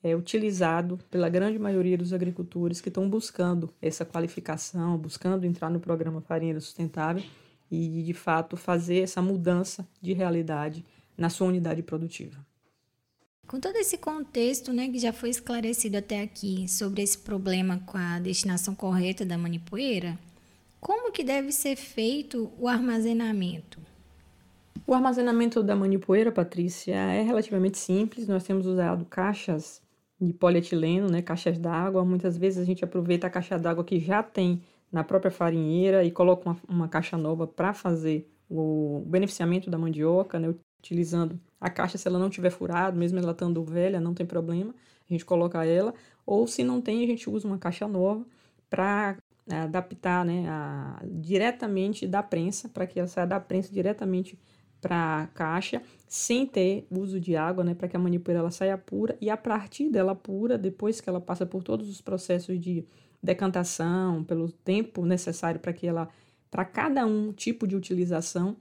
é, 0.03 0.17
utilizado 0.17 0.99
pela 1.09 1.29
grande 1.29 1.61
maioria 1.61 1.97
dos 1.97 2.13
agricultores 2.13 2.81
que 2.81 2.89
estão 2.89 3.09
buscando 3.09 3.73
essa 3.81 4.05
qualificação, 4.05 4.99
buscando 4.99 5.47
entrar 5.47 5.71
no 5.71 5.79
programa 5.79 6.21
Farinha 6.21 6.59
Sustentável 6.59 7.23
e, 7.71 8.03
de 8.03 8.13
fato, 8.13 8.57
fazer 8.57 8.99
essa 8.99 9.23
mudança 9.23 9.87
de 10.03 10.13
realidade 10.13 10.85
na 11.17 11.31
sua 11.31 11.47
unidade 11.47 11.85
produtiva. 11.85 12.45
Com 13.47 13.61
todo 13.61 13.77
esse 13.77 13.97
contexto, 13.97 14.73
né, 14.73 14.89
que 14.89 14.99
já 14.99 15.13
foi 15.13 15.31
esclarecido 15.31 15.99
até 15.99 16.21
aqui 16.21 16.67
sobre 16.69 17.01
esse 17.03 17.19
problema 17.19 17.79
com 17.87 17.97
a 17.97 18.19
destinação 18.19 18.75
correta 18.75 19.25
da 19.25 19.39
manipoeira, 19.39 20.19
como 20.81 21.13
que 21.13 21.23
deve 21.23 21.53
ser 21.53 21.77
feito 21.77 22.51
o 22.59 22.67
armazenamento? 22.67 23.81
O 24.87 24.95
armazenamento 24.95 25.63
da 25.63 25.77
manipoeira, 25.77 26.33
Patrícia, 26.33 26.95
é 26.95 27.23
relativamente 27.23 27.79
simples. 27.79 28.27
Nós 28.27 28.43
temos 28.43 28.67
usado 28.67 29.05
caixas 29.05 29.83
de 30.21 30.33
polietileno, 30.33 31.09
né, 31.09 31.23
caixas 31.23 31.59
d'água. 31.59 32.05
Muitas 32.05 32.37
vezes 32.37 32.61
a 32.61 32.65
gente 32.65 32.85
aproveita 32.85 33.27
a 33.27 33.31
caixa 33.31 33.59
d'água 33.59 33.85
que 33.85 34.01
já 34.01 34.23
tem 34.23 34.63
na 34.91 35.05
própria 35.05 35.31
farinheira 35.31 36.03
e 36.05 36.11
coloca 36.11 36.49
uma, 36.49 36.57
uma 36.69 36.89
caixa 36.89 37.17
nova 37.17 37.47
para 37.47 37.73
fazer 37.73 38.29
o 38.49 39.05
beneficiamento 39.07 39.71
da 39.71 39.79
mandioca, 39.79 40.41
né, 40.41 40.53
utilizando 40.81 41.39
a 41.61 41.71
caixa, 41.71 41.97
se 41.97 42.09
ela 42.09 42.19
não 42.19 42.29
tiver 42.29 42.51
furado, 42.51 42.99
mesmo 42.99 43.19
ela 43.19 43.33
estando 43.33 43.63
velha, 43.63 44.01
não 44.01 44.15
tem 44.15 44.27
problema, 44.27 44.75
a 45.09 45.13
gente 45.13 45.25
coloca 45.25 45.65
ela. 45.65 45.95
Ou 46.27 46.47
se 46.47 46.65
não 46.65 46.81
tem, 46.81 47.05
a 47.05 47.07
gente 47.07 47.31
usa 47.31 47.47
uma 47.47 47.59
caixa 47.59 47.87
nova 47.87 48.25
para 48.69 49.17
adaptar 49.59 50.25
né, 50.25 50.47
a, 50.49 51.03
diretamente 51.05 52.07
da 52.07 52.23
prensa, 52.23 52.69
para 52.69 52.87
que 52.87 52.99
ela 52.99 53.09
saia 53.09 53.27
da 53.27 53.41
prensa 53.41 53.73
diretamente 53.73 54.39
para 54.81 55.23
a 55.23 55.27
caixa, 55.29 55.83
sem 56.09 56.47
ter 56.47 56.87
uso 56.91 57.21
de 57.21 57.37
água, 57.37 57.63
né, 57.63 57.75
para 57.75 57.87
que 57.89 57.97
a 57.97 58.01
manipoeira 58.01 58.41
ela 58.41 58.51
saia 58.51 58.79
pura. 58.79 59.17
E 59.21 59.29
a 59.29 59.37
partir 59.37 59.91
dela 59.91 60.15
pura, 60.15 60.57
depois 60.57 61.01
que 61.01 61.09
ela 61.09 61.21
passa 61.21 61.45
por 61.45 61.63
todos 61.63 61.89
os 61.89 62.01
processos 62.01 62.59
de 62.59 62.85
decantação, 63.23 64.25
pelo 64.25 64.51
tempo 64.51 65.05
necessário 65.05 65.61
para 65.61 65.73
que 65.73 65.87
ela, 65.87 66.09
para 66.51 66.65
cada 66.65 67.05
um 67.05 67.33
tipo 67.33 67.67
de 67.67 67.77
utilização, 67.77 68.57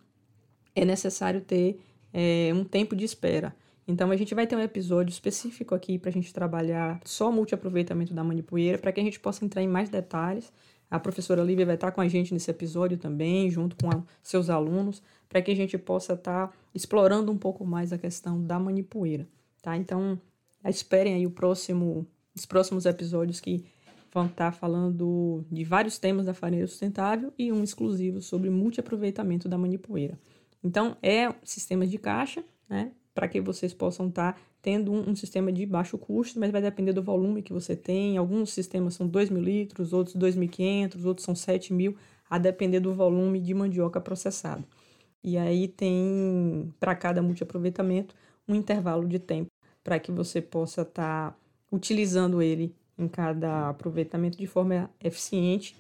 é 0.75 0.83
necessário 0.83 1.41
ter 1.41 1.79
é, 2.13 2.51
um 2.53 2.63
tempo 2.63 2.95
de 2.95 3.05
espera. 3.05 3.55
Então 3.87 4.11
a 4.11 4.15
gente 4.15 4.35
vai 4.35 4.45
ter 4.45 4.55
um 4.55 4.61
episódio 4.61 5.11
específico 5.11 5.73
aqui 5.73 5.97
para 5.97 6.09
a 6.09 6.13
gente 6.13 6.31
trabalhar 6.31 7.01
só 7.03 7.31
multiaproveitamento 7.31 8.13
da 8.13 8.23
manipoeira, 8.23 8.77
para 8.77 8.91
que 8.91 8.99
a 8.99 9.03
gente 9.03 9.19
possa 9.19 9.43
entrar 9.43 9.63
em 9.63 9.67
mais 9.67 9.89
detalhes. 9.89 10.53
A 10.89 10.99
professora 10.99 11.43
Lívia 11.43 11.65
vai 11.65 11.75
estar 11.75 11.91
com 11.91 12.01
a 12.01 12.07
gente 12.07 12.33
nesse 12.33 12.49
episódio 12.49 12.97
também, 12.97 13.49
junto 13.49 13.75
com 13.75 13.89
a, 13.91 14.03
seus 14.23 14.49
alunos, 14.49 15.03
para 15.27 15.41
que 15.41 15.51
a 15.51 15.55
gente 15.55 15.77
possa 15.77 16.13
estar 16.13 16.51
explorando 16.73 17.31
um 17.31 17.37
pouco 17.37 17.65
mais 17.65 17.93
a 17.93 17.97
questão 17.97 18.43
da 18.43 18.59
manipoeira, 18.59 19.27
tá? 19.61 19.77
Então, 19.77 20.19
esperem 20.65 21.13
aí 21.13 21.27
o 21.27 21.31
próximo, 21.31 22.07
os 22.35 22.45
próximos 22.45 22.85
episódios 22.85 23.39
que 23.39 23.63
vão 24.11 24.25
estar 24.25 24.51
falando 24.51 25.45
de 25.51 25.63
vários 25.63 25.99
temas 25.99 26.25
da 26.25 26.33
farinha 26.33 26.65
sustentável 26.65 27.31
e 27.37 27.51
um 27.51 27.63
exclusivo 27.63 28.21
sobre 28.21 28.49
multiaproveitamento 28.49 29.47
da 29.47 29.57
manipoeira. 29.57 30.19
Então, 30.63 30.97
é 31.03 31.31
sistema 31.43 31.85
de 31.85 31.97
caixa, 31.99 32.43
né? 32.67 32.91
Para 33.13 33.27
que 33.27 33.39
vocês 33.39 33.73
possam 33.73 34.07
estar 34.07 34.39
tendo 34.61 34.91
um, 34.91 35.11
um, 35.11 35.15
sistema 35.15 35.51
de 35.51 35.65
baixo 35.65 35.97
custo, 35.97 36.39
mas 36.39 36.51
vai 36.51 36.61
depender 36.61 36.93
do 36.93 37.01
volume 37.01 37.41
que 37.41 37.53
você 37.53 37.75
tem. 37.75 38.17
Alguns 38.17 38.51
sistemas 38.51 38.93
são 38.93 39.07
2 39.07 39.29
mil 39.29 39.41
litros, 39.41 39.93
outros 39.93 40.15
2.500, 40.15 41.05
outros 41.05 41.25
são 41.25 41.35
7 41.35 41.73
mil, 41.73 41.95
a 42.29 42.37
depender 42.37 42.79
do 42.79 42.93
volume 42.93 43.39
de 43.39 43.53
mandioca 43.53 43.99
processado. 44.01 44.63
E 45.23 45.37
aí 45.37 45.67
tem, 45.67 46.73
para 46.79 46.95
cada 46.95 47.21
multiaproveitamento, 47.21 48.15
um 48.47 48.55
intervalo 48.55 49.07
de 49.07 49.19
tempo 49.19 49.49
para 49.83 49.99
que 49.99 50.11
você 50.11 50.41
possa 50.41 50.81
estar 50.81 51.31
tá 51.31 51.37
utilizando 51.71 52.41
ele 52.41 52.75
em 52.97 53.07
cada 53.07 53.69
aproveitamento 53.69 54.37
de 54.37 54.47
forma 54.47 54.89
eficiente. 55.01 55.75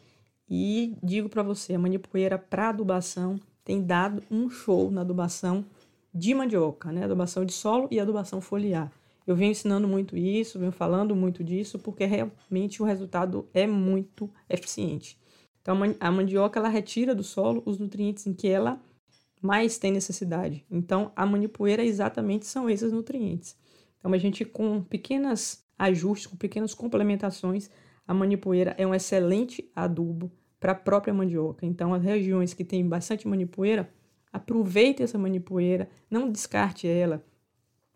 E 0.49 0.95
digo 1.03 1.29
para 1.29 1.43
você, 1.43 1.75
a 1.75 1.79
manipoeira 1.79 2.37
para 2.37 2.69
adubação 2.69 3.39
tem 3.63 3.83
dado 3.83 4.23
um 4.31 4.49
show 4.49 4.89
na 4.89 5.01
adubação 5.01 5.65
de 6.13 6.33
mandioca, 6.33 6.91
né? 6.91 7.03
Adubação 7.03 7.45
de 7.45 7.53
solo 7.53 7.87
e 7.91 7.99
adubação 7.99 8.41
foliar. 8.41 8.91
Eu 9.25 9.35
venho 9.35 9.51
ensinando 9.51 9.87
muito 9.87 10.17
isso, 10.17 10.57
venho 10.57 10.71
falando 10.71 11.15
muito 11.15 11.43
disso, 11.43 11.77
porque 11.77 12.05
realmente 12.05 12.81
o 12.81 12.85
resultado 12.85 13.47
é 13.53 13.67
muito 13.67 14.29
eficiente. 14.49 15.19
Então, 15.61 15.77
a 15.99 16.11
mandioca 16.11 16.59
ela 16.59 16.69
retira 16.69 17.13
do 17.13 17.23
solo 17.23 17.61
os 17.65 17.77
nutrientes 17.77 18.25
em 18.25 18.33
que 18.33 18.47
ela 18.47 18.81
mais 19.41 19.77
tem 19.77 19.91
necessidade. 19.91 20.65
Então, 20.69 21.11
a 21.15 21.25
manipoeira 21.25 21.83
exatamente 21.83 22.45
são 22.45 22.69
esses 22.69 22.91
nutrientes. 22.91 23.55
Então, 23.99 24.11
a 24.13 24.17
gente 24.17 24.43
com 24.45 24.81
pequenas 24.81 25.63
ajustes, 25.77 26.27
com 26.27 26.35
pequenas 26.35 26.73
complementações, 26.73 27.69
a 28.07 28.13
manipoeira 28.13 28.73
é 28.77 28.87
um 28.87 28.95
excelente 28.95 29.69
adubo 29.75 30.31
para 30.59 30.71
a 30.71 30.75
própria 30.75 31.13
mandioca. 31.13 31.65
Então, 31.65 31.93
as 31.93 32.03
regiões 32.03 32.53
que 32.53 32.65
têm 32.65 32.87
bastante 32.87 33.27
manipoeira, 33.27 33.89
aproveite 34.31 35.03
essa 35.03 35.17
manipoeira, 35.17 35.89
não 36.09 36.31
descarte 36.31 36.87
ela. 36.87 37.23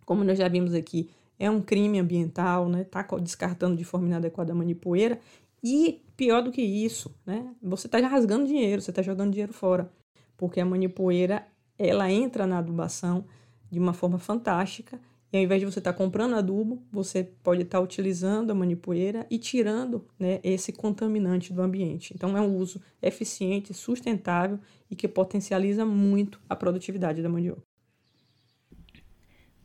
Como 0.05 0.23
nós 0.23 0.37
já 0.37 0.47
vimos 0.47 0.73
aqui, 0.73 1.09
é 1.39 1.49
um 1.49 1.61
crime 1.61 1.99
ambiental, 1.99 2.69
né? 2.69 2.83
Tá 2.83 3.05
descartando 3.21 3.75
de 3.75 3.83
forma 3.83 4.07
inadequada 4.07 4.51
a 4.51 4.55
manipoeira 4.55 5.19
e 5.63 6.01
pior 6.17 6.41
do 6.41 6.51
que 6.51 6.61
isso, 6.61 7.15
né? 7.25 7.53
Você 7.61 7.87
está 7.87 7.99
rasgando 7.99 8.47
dinheiro, 8.47 8.81
você 8.81 8.91
está 8.91 9.01
jogando 9.01 9.31
dinheiro 9.31 9.53
fora, 9.53 9.91
porque 10.37 10.59
a 10.59 10.65
manipoeira 10.65 11.47
ela 11.77 12.11
entra 12.11 12.45
na 12.45 12.59
adubação 12.59 13.25
de 13.71 13.79
uma 13.79 13.93
forma 13.93 14.19
fantástica 14.19 14.99
e 15.33 15.37
ao 15.37 15.43
invés 15.43 15.59
de 15.59 15.65
você 15.65 15.79
estar 15.79 15.91
tá 15.91 15.97
comprando 15.97 16.35
adubo, 16.35 16.83
você 16.91 17.23
pode 17.23 17.63
estar 17.63 17.79
tá 17.79 17.83
utilizando 17.83 18.51
a 18.51 18.53
manipoeira 18.53 19.25
e 19.31 19.39
tirando 19.39 20.07
né, 20.19 20.39
esse 20.43 20.71
contaminante 20.71 21.51
do 21.51 21.63
ambiente. 21.63 22.13
Então, 22.15 22.37
é 22.37 22.41
um 22.41 22.55
uso 22.55 22.79
eficiente, 23.01 23.73
sustentável 23.73 24.59
e 24.91 24.95
que 24.95 25.07
potencializa 25.07 25.83
muito 25.83 26.39
a 26.47 26.55
produtividade 26.55 27.23
da 27.23 27.29
mandioca. 27.29 27.63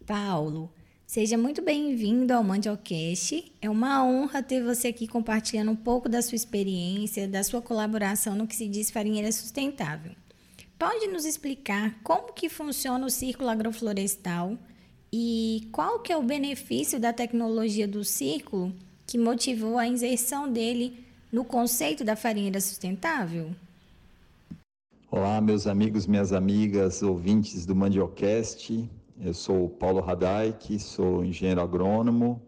Paulo, 0.07 0.73
seja 1.07 1.37
muito 1.37 1.61
bem-vindo 1.61 2.33
ao 2.33 2.43
Mandiocast. 2.43 3.53
É 3.61 3.69
uma 3.69 4.03
honra 4.03 4.43
ter 4.43 4.65
você 4.65 4.89
aqui 4.89 5.07
compartilhando 5.07 5.71
um 5.71 5.77
pouco 5.77 6.09
da 6.09 6.23
sua 6.23 6.37
experiência, 6.37 7.29
da 7.29 7.45
sua 7.45 7.61
colaboração 7.61 8.35
no 8.35 8.47
que 8.47 8.57
se 8.57 8.67
diz 8.67 8.91
farinheira 8.91 9.31
sustentável. 9.31 10.13
Pode 10.79 11.09
nos 11.09 11.27
explicar 11.27 12.01
como 12.03 12.33
que 12.33 12.49
funciona 12.49 13.05
o 13.05 13.11
círculo 13.11 13.51
agroflorestal? 13.51 14.57
E 15.12 15.69
qual 15.73 16.00
que 16.00 16.12
é 16.12 16.17
o 16.17 16.23
benefício 16.23 17.00
da 17.00 17.15
tecnologia 17.15 17.88
do 17.88 18.05
círculo 18.05 18.73
que 19.07 19.17
motivou 19.17 19.79
a 19.79 19.87
inserção 19.87 20.53
dele 20.53 21.03
no 21.33 21.45
conceito 21.45 22.05
da 22.05 22.15
farinha 22.15 22.61
sustentável? 22.61 23.50
Olá, 25.11 25.41
meus 25.41 25.67
amigos, 25.67 26.07
minhas 26.07 26.35
amigas, 26.35 27.03
ouvintes 27.03 27.65
do 27.65 27.75
Mandiocast. 27.75 28.87
Eu 29.19 29.33
sou 29.33 29.71
Paulo 29.71 30.00
Radaik, 30.00 30.79
sou 30.79 31.25
engenheiro 31.25 31.62
agrônomo, 31.62 32.43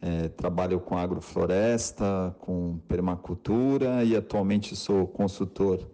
é, 0.00 0.28
trabalho 0.28 0.80
com 0.80 0.96
agrofloresta, 0.96 2.34
com 2.40 2.78
permacultura 2.88 4.02
e 4.02 4.16
atualmente 4.16 4.74
sou 4.74 5.06
consultor 5.06 5.86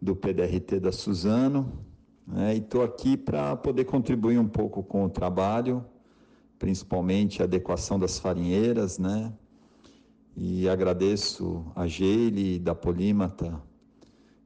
do 0.00 0.14
PDRT 0.14 0.78
da 0.80 0.92
Suzano. 0.92 1.87
Né, 2.30 2.56
e 2.56 2.58
estou 2.58 2.82
aqui 2.82 3.16
para 3.16 3.56
poder 3.56 3.86
contribuir 3.86 4.38
um 4.38 4.46
pouco 4.46 4.82
com 4.82 5.06
o 5.06 5.08
trabalho, 5.08 5.82
principalmente 6.58 7.40
a 7.40 7.46
adequação 7.46 7.98
das 7.98 8.18
farinheiras, 8.18 8.98
né? 8.98 9.32
E 10.36 10.68
agradeço 10.68 11.64
a 11.74 11.86
Geile 11.86 12.58
da 12.58 12.74
Polímata 12.74 13.58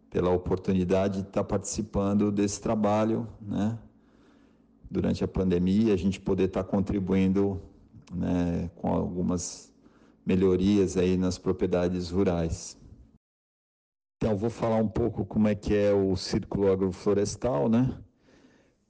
pela 0.08 0.30
oportunidade 0.30 1.22
de 1.22 1.28
estar 1.28 1.42
participando 1.42 2.30
desse 2.30 2.60
trabalho, 2.60 3.26
né? 3.40 3.76
Durante 4.88 5.24
a 5.24 5.28
pandemia, 5.28 5.92
a 5.92 5.96
gente 5.96 6.20
poder 6.20 6.44
estar 6.44 6.62
contribuindo 6.62 7.60
né, 8.14 8.70
com 8.76 8.92
algumas 8.92 9.72
melhorias 10.24 10.96
aí 10.96 11.16
nas 11.16 11.36
propriedades 11.36 12.10
rurais. 12.10 12.76
Vou 14.34 14.48
falar 14.48 14.76
um 14.76 14.88
pouco 14.88 15.26
como 15.26 15.46
é 15.46 15.54
que 15.54 15.74
é 15.74 15.92
o 15.92 16.16
círculo 16.16 16.72
agroflorestal, 16.72 17.68
né? 17.68 17.94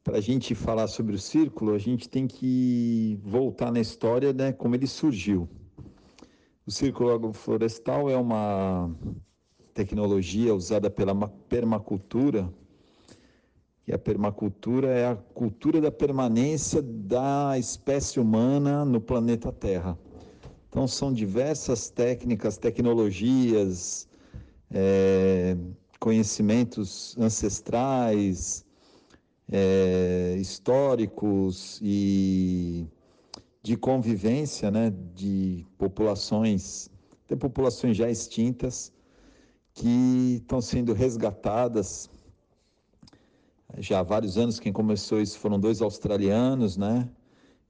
Para 0.05 0.19
a 0.19 0.21
gente 0.21 0.55
falar 0.55 0.87
sobre 0.87 1.17
o 1.17 1.19
círculo, 1.19 1.75
a 1.75 1.79
gente 1.79 2.09
tem 2.09 2.29
que 2.29 3.19
voltar 3.23 3.73
na 3.73 3.81
história, 3.81 4.33
né, 4.33 4.53
como 4.53 4.75
ele 4.75 4.87
surgiu. 4.87 5.49
O 6.67 6.71
círculo 6.71 7.13
agroflorestal 7.13 8.09
é 8.09 8.17
uma 8.17 8.95
tecnologia 9.75 10.55
usada 10.55 10.89
pela 10.89 11.15
permacultura, 11.49 12.49
e 13.87 13.93
a 13.93 13.99
permacultura 13.99 14.89
é 14.89 15.09
a 15.09 15.17
cultura 15.17 15.81
da 15.81 15.91
permanência 15.91 16.81
da 16.81 17.59
espécie 17.59 18.21
humana 18.21 18.85
no 18.85 19.01
planeta 19.01 19.51
Terra. 19.51 19.99
Então, 20.69 20.87
são 20.87 21.13
diversas 21.13 21.91
técnicas, 21.91 22.57
tecnologias, 22.57 24.09
é, 24.73 25.57
conhecimentos 26.01 27.17
ancestrais, 27.19 28.65
é, 29.51 30.37
históricos 30.39 31.79
e 31.83 32.87
de 33.63 33.77
convivência 33.77 34.71
né, 34.71 34.93
de 35.15 35.65
populações, 35.79 36.91
até 37.25 37.37
populações 37.37 37.97
já 37.97 38.11
extintas, 38.11 38.93
que 39.75 40.39
estão 40.43 40.61
sendo 40.61 40.93
resgatadas. 40.93 42.11
Já 43.79 44.01
há 44.01 44.03
vários 44.03 44.37
anos, 44.37 44.59
quem 44.59 44.73
começou 44.73 45.21
isso 45.21 45.39
foram 45.39 45.59
dois 45.59 45.81
australianos, 45.81 46.77
né? 46.77 47.09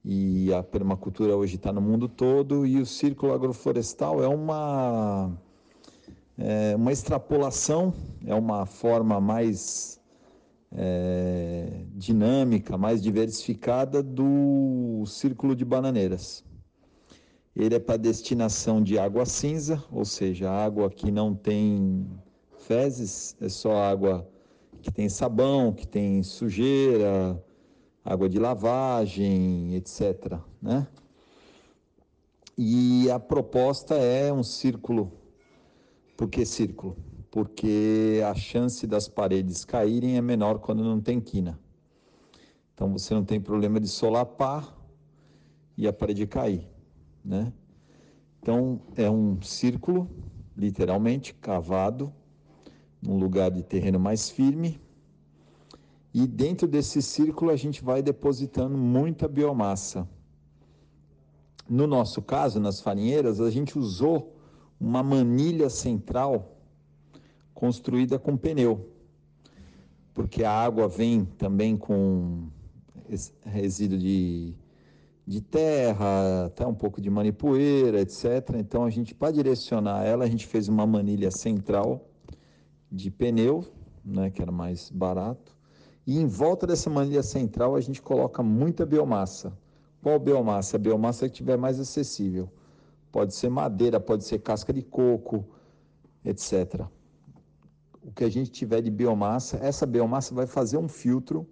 E 0.03 0.53
a 0.53 0.61
permacultura 0.61 1.35
hoje 1.37 1.55
está 1.55 1.71
no 1.71 1.79
mundo 1.79 2.09
todo, 2.09 2.65
e 2.65 2.81
o 2.81 2.85
círculo 2.85 3.31
agroflorestal 3.31 4.21
é 4.21 4.27
uma, 4.27 5.31
é 6.37 6.75
uma 6.75 6.91
extrapolação, 6.91 7.93
é 8.25 8.33
uma 8.33 8.65
forma 8.65 9.21
mais 9.21 10.01
é, 10.71 11.85
dinâmica, 11.95 12.77
mais 12.77 13.01
diversificada 13.01 14.01
do 14.01 15.03
círculo 15.05 15.55
de 15.55 15.63
bananeiras. 15.63 16.43
Ele 17.55 17.75
é 17.75 17.79
para 17.79 17.97
destinação 17.97 18.81
de 18.81 18.97
água 18.97 19.25
cinza, 19.25 19.83
ou 19.91 20.03
seja, 20.03 20.49
água 20.49 20.89
que 20.89 21.11
não 21.11 21.35
tem 21.35 22.07
fezes, 22.57 23.35
é 23.39 23.47
só 23.47 23.75
água 23.77 24.27
que 24.81 24.91
tem 24.91 25.07
sabão, 25.07 25.71
que 25.71 25.87
tem 25.87 26.23
sujeira, 26.23 27.41
água 28.03 28.27
de 28.27 28.39
lavagem, 28.39 29.75
etc. 29.75 30.39
Né? 30.61 30.87
E 32.57 33.09
a 33.11 33.19
proposta 33.19 33.95
é 33.95 34.33
um 34.33 34.43
círculo. 34.43 35.11
Por 36.15 36.29
que 36.29 36.45
círculo? 36.45 36.95
porque 37.33 38.21
a 38.29 38.35
chance 38.35 38.85
das 38.85 39.07
paredes 39.07 39.65
caírem 39.65 40.17
é 40.17 40.21
menor 40.21 40.59
quando 40.59 40.83
não 40.83 41.01
tem 41.01 41.19
quina. 41.19 41.59
Então 42.71 42.93
você 42.93 43.11
não 43.11 43.25
tem 43.25 43.41
problema 43.41 43.79
de 43.79 43.87
solapar 43.87 44.71
e 45.75 45.87
a 45.87 45.91
parede 45.91 46.27
cair, 46.27 46.69
né? 47.25 47.51
Então 48.39 48.79
é 48.95 49.09
um 49.09 49.41
círculo, 49.41 50.07
literalmente 50.55 51.33
cavado, 51.33 52.13
num 53.01 53.17
lugar 53.17 53.49
de 53.49 53.63
terreno 53.63 53.99
mais 53.99 54.29
firme. 54.29 54.79
E 56.13 56.27
dentro 56.27 56.67
desse 56.67 57.01
círculo 57.01 57.49
a 57.49 57.55
gente 57.55 57.83
vai 57.83 58.03
depositando 58.03 58.77
muita 58.77 59.27
biomassa. 59.27 60.07
No 61.67 61.87
nosso 61.87 62.21
caso, 62.21 62.59
nas 62.59 62.79
farinheiras, 62.79 63.41
a 63.41 63.49
gente 63.49 63.79
usou 63.79 64.35
uma 64.79 65.01
manilha 65.01 65.69
central 65.69 66.57
construída 67.53 68.19
com 68.19 68.35
pneu, 68.35 68.89
porque 70.13 70.43
a 70.43 70.51
água 70.51 70.87
vem 70.87 71.25
também 71.25 71.77
com 71.77 72.49
resíduo 73.45 73.97
de, 73.97 74.53
de 75.25 75.41
terra, 75.41 76.45
até 76.45 76.65
um 76.65 76.73
pouco 76.73 77.01
de 77.01 77.09
manipoeira, 77.09 78.01
etc. 78.01 78.55
Então 78.57 78.83
a 78.83 78.89
gente, 78.89 79.13
para 79.13 79.31
direcionar 79.31 80.05
ela, 80.05 80.25
a 80.25 80.27
gente 80.27 80.45
fez 80.45 80.67
uma 80.67 80.85
manilha 80.85 81.31
central 81.31 82.09
de 82.91 83.09
pneu, 83.09 83.65
né, 84.03 84.29
que 84.29 84.41
era 84.41 84.51
mais 84.51 84.89
barato, 84.89 85.57
e 86.05 86.19
em 86.19 86.27
volta 86.27 86.67
dessa 86.67 86.89
manilha 86.89 87.23
central 87.23 87.75
a 87.75 87.81
gente 87.81 88.01
coloca 88.01 88.43
muita 88.43 88.85
biomassa. 88.85 89.57
Qual 90.01 90.19
biomassa? 90.19 90.75
A 90.75 90.79
biomassa 90.79 91.29
que 91.29 91.35
tiver 91.35 91.57
mais 91.57 91.79
acessível. 91.79 92.49
Pode 93.13 93.33
ser 93.33 93.47
madeira, 93.47 93.97
pode 93.97 94.25
ser 94.25 94.39
casca 94.39 94.73
de 94.73 94.81
coco, 94.81 95.45
etc 96.25 96.85
o 98.03 98.11
que 98.11 98.23
a 98.23 98.29
gente 98.29 98.51
tiver 98.51 98.81
de 98.81 98.91
biomassa, 98.91 99.57
essa 99.61 99.85
biomassa 99.85 100.35
vai 100.35 100.45
fazer 100.45 100.77
um 100.77 100.87
filtro, 100.87 101.47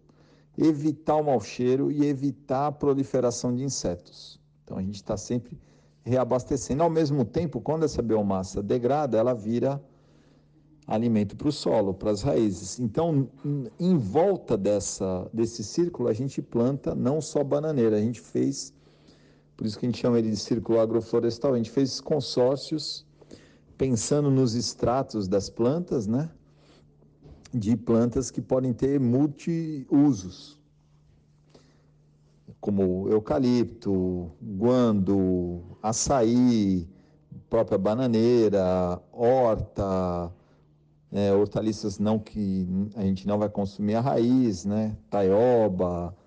evitar 0.58 1.16
o 1.16 1.24
mau 1.24 1.40
cheiro 1.40 1.90
e 1.92 2.06
evitar 2.06 2.68
a 2.68 2.72
proliferação 2.72 3.56
de 3.56 3.64
insetos. 3.64 4.40
Então 4.64 4.78
a 4.78 4.82
gente 4.82 4.96
está 4.96 5.16
sempre 5.16 5.58
reabastecendo. 6.04 6.84
Ao 6.84 6.90
mesmo 6.90 7.24
tempo, 7.24 7.62
quando 7.62 7.84
essa 7.84 8.02
biomassa 8.02 8.62
degrada, 8.62 9.18
ela 9.18 9.34
vira 9.34 9.82
alimento 10.86 11.38
para 11.38 11.48
o 11.48 11.52
solo, 11.52 11.94
para 11.94 12.12
as 12.12 12.22
raízes. 12.22 12.80
Então, 12.80 13.30
em 13.80 13.98
volta 13.98 14.58
dessa, 14.58 15.30
desse 15.32 15.64
círculo, 15.64 16.10
a 16.10 16.14
gente 16.14 16.42
planta 16.42 16.94
não 16.94 17.22
só 17.22 17.44
bananeira, 17.44 17.96
a 17.96 18.02
gente 18.02 18.20
fez, 18.20 18.74
por 19.62 19.68
isso 19.68 19.78
que 19.78 19.86
a 19.86 19.90
gente 19.90 20.02
chama 20.02 20.18
ele 20.18 20.32
de 20.32 20.38
círculo 20.38 20.80
agroflorestal, 20.80 21.54
a 21.54 21.58
gente 21.58 21.70
fez 21.70 22.02
consórcios 22.02 23.06
pensando 23.78 24.32
nos 24.32 24.56
extratos 24.56 25.28
das 25.28 25.52
plantas, 25.52 26.08
né? 26.08 26.32
de 27.54 27.78
plantas 27.78 28.32
que 28.32 28.42
podem 28.42 28.74
ter 28.74 29.00
multiusos, 29.00 30.60
como 32.60 33.08
eucalipto, 33.08 34.32
guando, 34.42 35.62
açaí, 35.80 36.90
própria 37.48 37.78
bananeira, 37.78 39.00
horta, 39.12 40.34
é, 41.12 41.32
hortaliças 41.32 42.00
não 42.00 42.18
que 42.18 42.68
a 42.96 43.04
gente 43.04 43.28
não 43.28 43.38
vai 43.38 43.48
consumir 43.48 43.94
a 43.94 44.02
raiz, 44.02 44.66
né? 44.66 44.98
Taioba, 45.08 46.18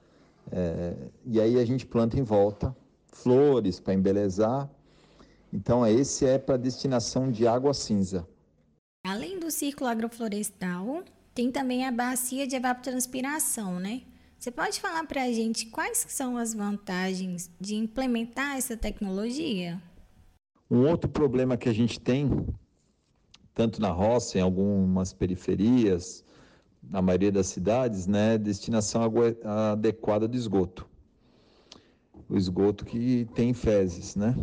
é, 0.53 0.94
e 1.27 1.40
aí 1.40 1.59
a 1.59 1.64
gente 1.64 1.85
planta 1.85 2.16
em 2.16 2.23
volta 2.23 2.73
flores 3.14 3.81
para 3.81 3.94
embelezar. 3.94 4.68
Então 5.53 5.87
esse 5.87 6.27
é 6.27 6.38
para 6.38 6.57
destinação 6.57 7.31
de 7.31 7.46
água 7.46 7.72
cinza. 7.72 8.27
Além 9.07 9.38
do 9.38 9.50
círculo 9.50 9.88
agroflorestal, 9.88 11.05
tem 11.35 11.50
também 11.50 11.87
a 11.87 11.92
bacia 11.92 12.46
de 12.46 12.57
evapotranspiração, 12.57 13.79
né? 13.79 14.03
Você 14.38 14.50
pode 14.50 14.81
falar 14.81 15.07
para 15.07 15.22
a 15.22 15.33
gente 15.33 15.66
quais 15.66 16.07
são 16.09 16.37
as 16.37 16.53
vantagens 16.53 17.50
de 17.61 17.77
implementar 17.77 18.57
essa 18.57 18.77
tecnologia? 18.77 19.81
Um 20.70 20.87
outro 20.87 21.09
problema 21.09 21.57
que 21.57 21.68
a 21.68 21.72
gente 21.72 22.00
tem, 22.00 22.46
tanto 23.55 23.81
na 23.81 23.90
roça, 23.90 24.38
em 24.38 24.40
algumas 24.40 25.12
periferias, 25.12 26.24
na 26.83 27.00
maioria 27.00 27.33
das 27.33 27.46
cidades, 27.46 28.07
né, 28.07 28.35
é 28.35 28.38
destinação 28.38 29.03
adequada 29.72 30.29
de 30.29 30.37
esgoto. 30.37 30.87
O 32.28 32.37
esgoto 32.37 32.84
que 32.84 33.26
tem 33.34 33.52
fezes, 33.52 34.16
né? 34.16 34.34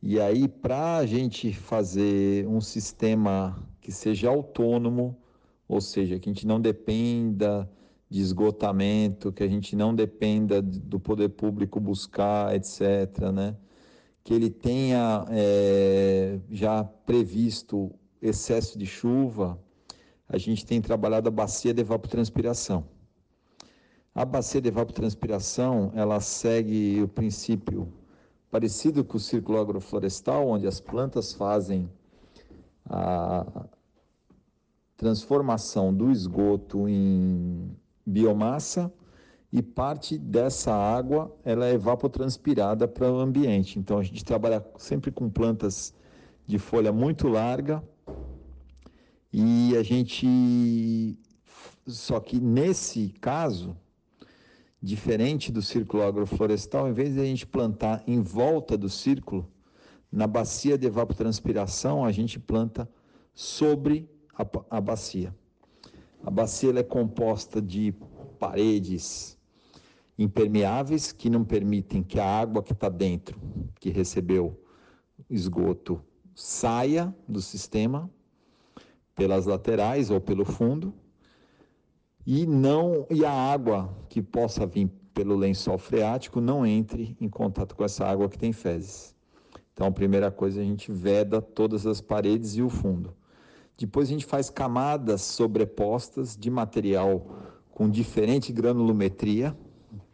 E 0.00 0.20
aí, 0.20 0.46
para 0.46 0.96
a 0.96 1.06
gente 1.06 1.52
fazer 1.52 2.46
um 2.46 2.60
sistema 2.60 3.56
que 3.80 3.90
seja 3.90 4.28
autônomo, 4.28 5.16
ou 5.66 5.80
seja, 5.80 6.18
que 6.18 6.28
a 6.28 6.32
gente 6.32 6.46
não 6.46 6.60
dependa 6.60 7.70
de 8.08 8.20
esgotamento, 8.20 9.32
que 9.32 9.42
a 9.42 9.48
gente 9.48 9.74
não 9.74 9.94
dependa 9.94 10.60
do 10.60 11.00
poder 11.00 11.30
público 11.30 11.80
buscar, 11.80 12.54
etc., 12.54 13.30
né? 13.32 13.56
que 14.24 14.32
ele 14.32 14.48
tenha 14.48 15.26
é, 15.28 16.38
já 16.50 16.82
previsto 16.82 17.94
excesso 18.22 18.78
de 18.78 18.86
chuva, 18.86 19.62
a 20.26 20.38
gente 20.38 20.64
tem 20.64 20.80
trabalhado 20.80 21.28
a 21.28 21.30
bacia 21.30 21.74
de 21.74 21.82
evapotranspiração. 21.82 22.86
A 24.14 24.24
bacia 24.24 24.60
de 24.60 24.68
evapotranspiração, 24.68 25.90
ela 25.92 26.20
segue 26.20 27.02
o 27.02 27.08
princípio 27.08 27.92
parecido 28.48 29.02
com 29.02 29.16
o 29.16 29.20
círculo 29.20 29.58
agroflorestal, 29.58 30.46
onde 30.46 30.68
as 30.68 30.78
plantas 30.78 31.32
fazem 31.32 31.90
a 32.84 33.66
transformação 34.96 35.92
do 35.92 36.12
esgoto 36.12 36.88
em 36.88 37.76
biomassa 38.06 38.92
e 39.52 39.60
parte 39.60 40.16
dessa 40.16 40.72
água 40.72 41.34
ela 41.44 41.66
é 41.66 41.74
evapotranspirada 41.74 42.86
para 42.86 43.12
o 43.12 43.18
ambiente. 43.18 43.80
Então 43.80 43.98
a 43.98 44.02
gente 44.04 44.24
trabalha 44.24 44.64
sempre 44.78 45.10
com 45.10 45.28
plantas 45.28 45.92
de 46.46 46.58
folha 46.60 46.92
muito 46.92 47.26
larga 47.26 47.82
e 49.32 49.76
a 49.76 49.82
gente 49.82 51.18
só 51.84 52.20
que 52.20 52.38
nesse 52.38 53.08
caso 53.20 53.76
diferente 54.84 55.50
do 55.50 55.62
círculo 55.62 56.02
agroflorestal, 56.02 56.86
em 56.86 56.92
vez 56.92 57.14
de 57.14 57.20
a 57.20 57.24
gente 57.24 57.46
plantar 57.46 58.04
em 58.06 58.20
volta 58.20 58.76
do 58.76 58.90
círculo, 58.90 59.50
na 60.12 60.26
bacia 60.26 60.76
de 60.76 60.86
evapotranspiração, 60.86 62.04
a 62.04 62.12
gente 62.12 62.38
planta 62.38 62.86
sobre 63.32 64.06
a, 64.36 64.46
a 64.76 64.80
bacia. 64.82 65.34
A 66.22 66.30
bacia 66.30 66.78
é 66.78 66.82
composta 66.82 67.62
de 67.62 67.94
paredes 68.38 69.38
impermeáveis 70.18 71.12
que 71.12 71.30
não 71.30 71.44
permitem 71.44 72.02
que 72.02 72.20
a 72.20 72.26
água 72.26 72.62
que 72.62 72.72
está 72.72 72.90
dentro, 72.90 73.40
que 73.80 73.88
recebeu 73.88 74.62
esgoto, 75.30 75.98
saia 76.34 77.14
do 77.26 77.40
sistema 77.40 78.10
pelas 79.14 79.46
laterais 79.46 80.10
ou 80.10 80.20
pelo 80.20 80.44
fundo 80.44 80.92
e 82.26 82.46
não 82.46 83.06
e 83.10 83.24
a 83.24 83.32
água 83.32 83.94
que 84.08 84.22
possa 84.22 84.66
vir 84.66 84.90
pelo 85.12 85.36
lençol 85.36 85.78
freático 85.78 86.40
não 86.40 86.66
entre 86.66 87.16
em 87.20 87.28
contato 87.28 87.76
com 87.76 87.84
essa 87.84 88.04
água 88.04 88.28
que 88.28 88.38
tem 88.38 88.52
fezes. 88.52 89.14
Então, 89.72 89.86
a 89.86 89.92
primeira 89.92 90.30
coisa 90.30 90.60
a 90.60 90.64
gente 90.64 90.90
veda 90.90 91.42
todas 91.42 91.86
as 91.86 92.00
paredes 92.00 92.56
e 92.56 92.62
o 92.62 92.68
fundo. 92.68 93.14
Depois 93.76 94.08
a 94.08 94.12
gente 94.12 94.24
faz 94.24 94.48
camadas 94.48 95.22
sobrepostas 95.22 96.36
de 96.36 96.48
material 96.48 97.26
com 97.70 97.90
diferente 97.90 98.52
granulometria, 98.52 99.56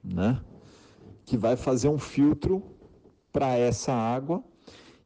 né? 0.03 0.41
Que 1.27 1.37
vai 1.37 1.57
fazer 1.57 1.89
um 1.89 1.99
filtro 1.99 2.63
para 3.31 3.57
essa 3.57 3.93
água 3.93 4.43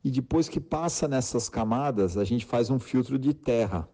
e 0.05 0.11
depois 0.11 0.49
que 0.49 0.61
passa 0.61 1.09
nessas 1.09 1.49
camadas, 1.49 2.17
a 2.17 2.25
gente 2.25 2.45
faz 2.45 2.71
um 2.71 2.79
filtro 2.79 3.19
de 3.19 3.35
terra 3.35 3.89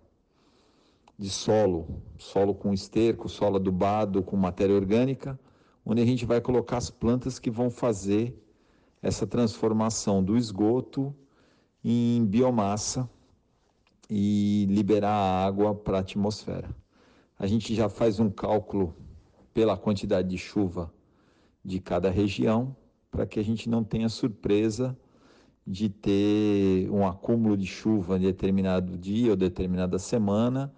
de 1.21 1.29
solo, 1.29 2.03
solo 2.17 2.55
com 2.55 2.73
esterco, 2.73 3.29
solo 3.29 3.57
adubado 3.57 4.23
com 4.23 4.39
matéria 4.39 4.75
orgânica, 4.75 5.39
onde 5.85 6.01
a 6.01 6.07
gente 6.07 6.25
vai 6.25 6.41
colocar 6.41 6.79
as 6.79 6.89
plantas 6.89 7.39
que 7.39 7.51
vão 7.51 7.69
fazer 7.69 8.35
essa 9.03 9.27
transformação 9.27 10.25
do 10.25 10.35
esgoto 10.35 11.15
em 11.85 12.25
biomassa 12.25 13.07
e 14.09 14.65
liberar 14.71 15.13
a 15.13 15.45
água 15.45 15.75
para 15.75 15.99
a 15.99 16.01
atmosfera. 16.01 16.75
A 17.39 17.47
gente 17.47 17.75
já 17.75 17.91
faz 17.91 18.19
um 18.19 18.31
cálculo 18.31 18.97
pela 19.53 19.77
quantidade 19.77 20.27
de 20.27 20.39
chuva 20.39 20.91
de 21.63 21.81
cada 21.81 22.09
região, 22.09 22.75
para 23.11 23.27
que 23.27 23.39
a 23.39 23.45
gente 23.45 23.69
não 23.69 23.85
tenha 23.85 24.09
surpresa 24.09 24.97
de 25.67 25.91
ter 25.91 26.89
um 26.91 27.07
acúmulo 27.07 27.59
de 27.59 27.67
chuva 27.67 28.17
em 28.17 28.23
determinado 28.23 28.97
dia 28.97 29.33
ou 29.33 29.37
determinada 29.37 29.99
semana 29.99 30.75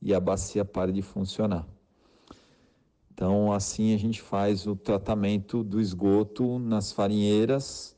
e 0.00 0.14
a 0.14 0.20
bacia 0.20 0.64
pare 0.64 0.92
de 0.92 1.02
funcionar. 1.02 1.66
Então, 3.12 3.52
assim 3.52 3.94
a 3.94 3.98
gente 3.98 4.20
faz 4.20 4.66
o 4.66 4.76
tratamento 4.76 5.64
do 5.64 5.80
esgoto 5.80 6.58
nas 6.58 6.92
farinheiras 6.92 7.96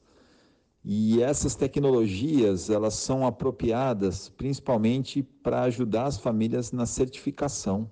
e 0.84 1.20
essas 1.20 1.54
tecnologias, 1.54 2.70
elas 2.70 2.94
são 2.94 3.26
apropriadas 3.26 4.28
principalmente 4.28 5.22
para 5.22 5.62
ajudar 5.62 6.06
as 6.06 6.18
famílias 6.18 6.72
na 6.72 6.86
certificação 6.86 7.90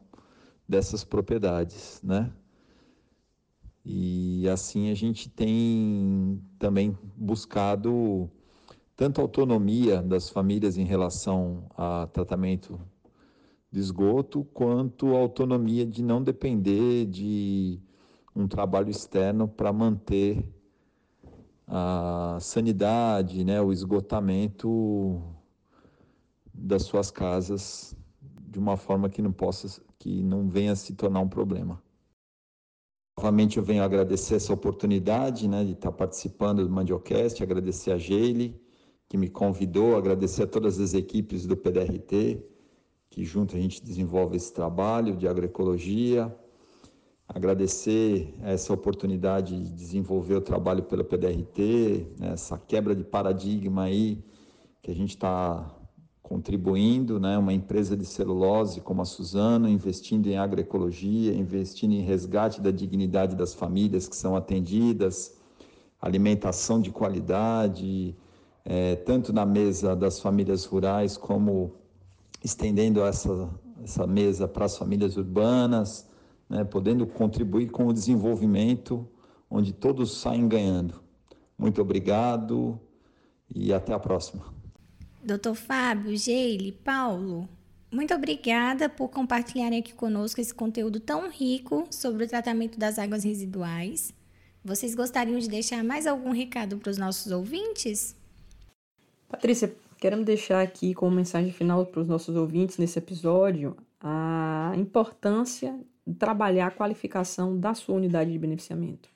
dessas 0.68 1.04
propriedades, 1.04 2.00
né? 2.02 2.32
E 3.84 4.48
assim 4.48 4.90
a 4.90 4.94
gente 4.94 5.28
tem 5.28 6.42
também 6.58 6.96
buscado 7.16 8.30
tanto 8.96 9.20
autonomia 9.20 10.00
das 10.00 10.28
famílias 10.28 10.78
em 10.78 10.84
relação 10.84 11.66
a 11.76 12.06
tratamento 12.06 12.80
de 13.70 13.80
esgoto, 13.80 14.44
quanto 14.52 15.14
a 15.14 15.18
autonomia 15.18 15.84
de 15.84 16.02
não 16.02 16.22
depender 16.22 17.06
de 17.06 17.80
um 18.34 18.46
trabalho 18.46 18.90
externo 18.90 19.48
para 19.48 19.72
manter 19.72 20.44
a 21.66 22.38
sanidade, 22.40 23.44
né, 23.44 23.60
o 23.60 23.72
esgotamento 23.72 25.20
das 26.52 26.84
suas 26.84 27.10
casas 27.10 27.96
de 28.48 28.58
uma 28.58 28.76
forma 28.76 29.08
que 29.08 29.20
não 29.20 29.32
possa, 29.32 29.82
que 29.98 30.22
não 30.22 30.48
venha 30.48 30.76
se 30.76 30.94
tornar 30.94 31.20
um 31.20 31.28
problema. 31.28 31.82
Novamente 33.18 33.56
eu 33.56 33.62
venho 33.62 33.82
agradecer 33.82 34.36
essa 34.36 34.52
oportunidade, 34.52 35.48
né, 35.48 35.64
de 35.64 35.72
estar 35.72 35.90
participando 35.90 36.62
do 36.62 36.70
Mandiocast, 36.70 37.42
agradecer 37.42 37.90
a 37.90 37.98
Geile, 37.98 38.60
que 39.08 39.16
me 39.16 39.28
convidou, 39.28 39.96
agradecer 39.96 40.42
a 40.44 40.46
todas 40.46 40.78
as 40.78 40.94
equipes 40.94 41.46
do 41.46 41.56
PDRT, 41.56 42.42
que 43.16 43.24
junto 43.24 43.56
a 43.56 43.58
gente 43.58 43.82
desenvolve 43.82 44.36
esse 44.36 44.52
trabalho 44.52 45.16
de 45.16 45.26
agroecologia. 45.26 46.30
Agradecer 47.26 48.34
essa 48.42 48.74
oportunidade 48.74 49.58
de 49.58 49.70
desenvolver 49.70 50.34
o 50.34 50.40
trabalho 50.42 50.82
pela 50.82 51.02
PDRT, 51.02 52.08
né, 52.20 52.32
essa 52.34 52.58
quebra 52.58 52.94
de 52.94 53.02
paradigma 53.02 53.84
aí 53.84 54.22
que 54.82 54.90
a 54.90 54.94
gente 54.94 55.14
está 55.14 55.66
contribuindo, 56.22 57.18
né, 57.18 57.38
uma 57.38 57.54
empresa 57.54 57.96
de 57.96 58.04
celulose 58.04 58.82
como 58.82 59.00
a 59.00 59.06
Suzano, 59.06 59.66
investindo 59.66 60.26
em 60.26 60.36
agroecologia, 60.36 61.32
investindo 61.32 61.92
em 61.94 62.02
resgate 62.02 62.60
da 62.60 62.70
dignidade 62.70 63.34
das 63.34 63.54
famílias 63.54 64.06
que 64.06 64.14
são 64.14 64.36
atendidas, 64.36 65.38
alimentação 65.98 66.82
de 66.82 66.90
qualidade, 66.90 68.14
é, 68.62 68.94
tanto 68.94 69.32
na 69.32 69.46
mesa 69.46 69.96
das 69.96 70.20
famílias 70.20 70.66
rurais 70.66 71.16
como 71.16 71.85
estendendo 72.46 73.04
essa, 73.04 73.50
essa 73.82 74.06
mesa 74.06 74.46
para 74.46 74.64
as 74.64 74.78
famílias 74.78 75.16
urbanas, 75.16 76.08
né, 76.48 76.64
podendo 76.64 77.06
contribuir 77.06 77.70
com 77.70 77.88
o 77.88 77.92
desenvolvimento 77.92 79.06
onde 79.50 79.72
todos 79.72 80.20
saem 80.20 80.48
ganhando. 80.48 81.02
Muito 81.58 81.80
obrigado 81.82 82.80
e 83.52 83.72
até 83.72 83.92
a 83.92 83.98
próxima. 83.98 84.54
Doutor 85.22 85.56
Fábio, 85.56 86.16
Geile, 86.16 86.70
Paulo, 86.70 87.48
muito 87.92 88.14
obrigada 88.14 88.88
por 88.88 89.08
compartilharem 89.08 89.80
aqui 89.80 89.92
conosco 89.92 90.40
esse 90.40 90.54
conteúdo 90.54 91.00
tão 91.00 91.28
rico 91.28 91.86
sobre 91.90 92.24
o 92.24 92.28
tratamento 92.28 92.78
das 92.78 92.98
águas 92.98 93.24
residuais. 93.24 94.12
Vocês 94.64 94.94
gostariam 94.94 95.38
de 95.38 95.48
deixar 95.48 95.82
mais 95.82 96.06
algum 96.06 96.30
recado 96.30 96.78
para 96.78 96.90
os 96.90 96.98
nossos 96.98 97.32
ouvintes? 97.32 98.14
Patrícia, 99.28 99.74
Queremos 99.98 100.26
deixar 100.26 100.60
aqui 100.60 100.92
como 100.92 101.16
mensagem 101.16 101.50
final 101.50 101.86
para 101.86 102.02
os 102.02 102.08
nossos 102.08 102.36
ouvintes 102.36 102.76
nesse 102.76 102.98
episódio 102.98 103.76
a 103.98 104.72
importância 104.76 105.78
de 106.06 106.14
trabalhar 106.14 106.66
a 106.66 106.70
qualificação 106.70 107.58
da 107.58 107.72
sua 107.72 107.96
unidade 107.96 108.30
de 108.30 108.38
beneficiamento. 108.38 109.08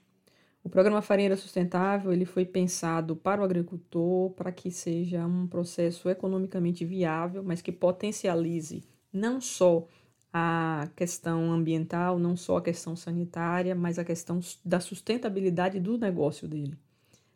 O 0.65 0.71
programa 0.71 1.03
Farinheira 1.03 1.37
Sustentável 1.37 2.13
ele 2.13 2.25
foi 2.25 2.47
pensado 2.47 3.15
para 3.15 3.43
o 3.43 3.45
agricultor 3.45 4.31
para 4.31 4.51
que 4.51 4.71
seja 4.71 5.27
um 5.27 5.47
processo 5.47 6.09
economicamente 6.09 6.85
viável, 6.85 7.43
mas 7.43 7.61
que 7.61 7.73
potencialize 7.73 8.83
não 9.13 9.41
só 9.41 9.87
a 10.33 10.89
questão 10.97 11.53
ambiental, 11.53 12.19
não 12.19 12.37
só 12.37 12.57
a 12.57 12.63
questão 12.63 12.97
sanitária, 12.97 13.75
mas 13.75 13.99
a 13.99 14.05
questão 14.05 14.41
da 14.65 14.81
sustentabilidade 14.81 15.79
do 15.79 15.99
negócio 15.99 16.49
dele. 16.49 16.77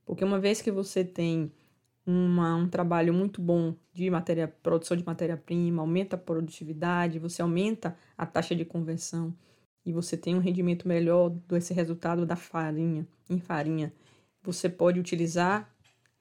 Porque 0.05 0.25
uma 0.25 0.39
vez 0.39 0.63
que 0.63 0.71
você 0.71 1.05
tem 1.05 1.51
uma, 2.07 2.55
um 2.57 2.69
trabalho 2.69 3.15
muito 3.15 3.41
bom 3.41 3.75
de 3.93 4.11
matéria, 4.11 4.49
produção 4.63 4.97
de 4.97 5.05
matéria-prima, 5.05 5.83
aumenta 5.83 6.17
a 6.17 6.19
produtividade, 6.19 7.19
você 7.19 7.41
aumenta 7.41 7.97
a 8.17 8.27
taxa 8.27 8.55
de 8.55 8.65
conversão 8.65 9.35
e 9.85 9.93
você 9.93 10.17
tem 10.17 10.35
um 10.35 10.41
rendimento 10.41 10.87
melhor 10.87 11.31
desse 11.31 11.73
resultado 11.73 12.27
da 12.27 12.37
farinha, 12.37 13.07
em 13.29 13.39
farinha. 13.39 13.93
Você 14.43 14.69
pode 14.69 15.01
utilizar 15.01 15.73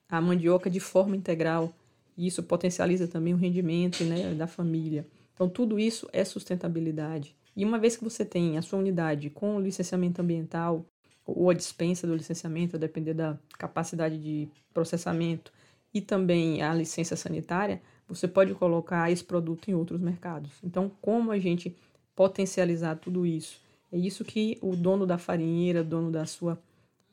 a 0.08 0.20
mandioca 0.20 0.70
de 0.70 0.80
forma 0.80 1.16
integral 1.16 1.74
e 2.16 2.26
isso 2.26 2.42
potencializa 2.42 3.08
também 3.08 3.34
o 3.34 3.38
rendimento 3.38 4.04
né, 4.04 4.34
da 4.34 4.46
família. 4.46 5.06
Então, 5.34 5.48
tudo 5.48 5.78
isso 5.78 6.08
é 6.12 6.24
sustentabilidade. 6.24 7.36
E 7.56 7.64
uma 7.64 7.78
vez 7.78 7.96
que 7.96 8.04
você 8.04 8.24
tem 8.24 8.56
a 8.56 8.62
sua 8.62 8.78
unidade 8.78 9.30
com 9.30 9.56
o 9.56 9.60
licenciamento 9.60 10.20
ambiental 10.20 10.86
ou 11.26 11.50
a 11.50 11.54
dispensa 11.54 12.06
do 12.06 12.14
licenciamento, 12.14 12.76
a 12.76 12.78
depender 12.78 13.14
da 13.14 13.38
capacidade 13.58 14.18
de 14.18 14.48
processamento, 14.72 15.52
e 15.94 16.00
também 16.00 16.60
a 16.60 16.74
licença 16.74 17.14
sanitária, 17.16 17.80
você 18.06 18.28
pode 18.28 18.52
colocar 18.54 19.10
esse 19.10 19.24
produto 19.24 19.70
em 19.70 19.74
outros 19.74 20.00
mercados. 20.00 20.50
Então, 20.62 20.90
como 21.00 21.30
a 21.30 21.38
gente 21.38 21.74
potencializar 22.14 22.96
tudo 22.96 23.24
isso 23.26 23.60
É 23.92 23.96
isso 23.96 24.24
que 24.24 24.58
o 24.60 24.74
dono 24.74 25.06
da 25.06 25.16
farinheira, 25.18 25.84
dono 25.84 26.10
da 26.10 26.26
sua 26.26 26.60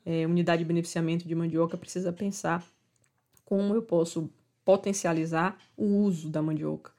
é, 0.04 0.26
unidade 0.26 0.62
de 0.62 0.68
beneficiamento 0.68 1.28
de 1.28 1.34
mandioca 1.34 1.76
precisa 1.76 2.12
pensar 2.12 2.66
como 3.44 3.72
eu 3.72 3.82
posso 3.82 4.28
potencializar 4.64 5.56
o 5.76 5.84
uso 5.84 6.28
da 6.28 6.42
mandioca. 6.42 6.90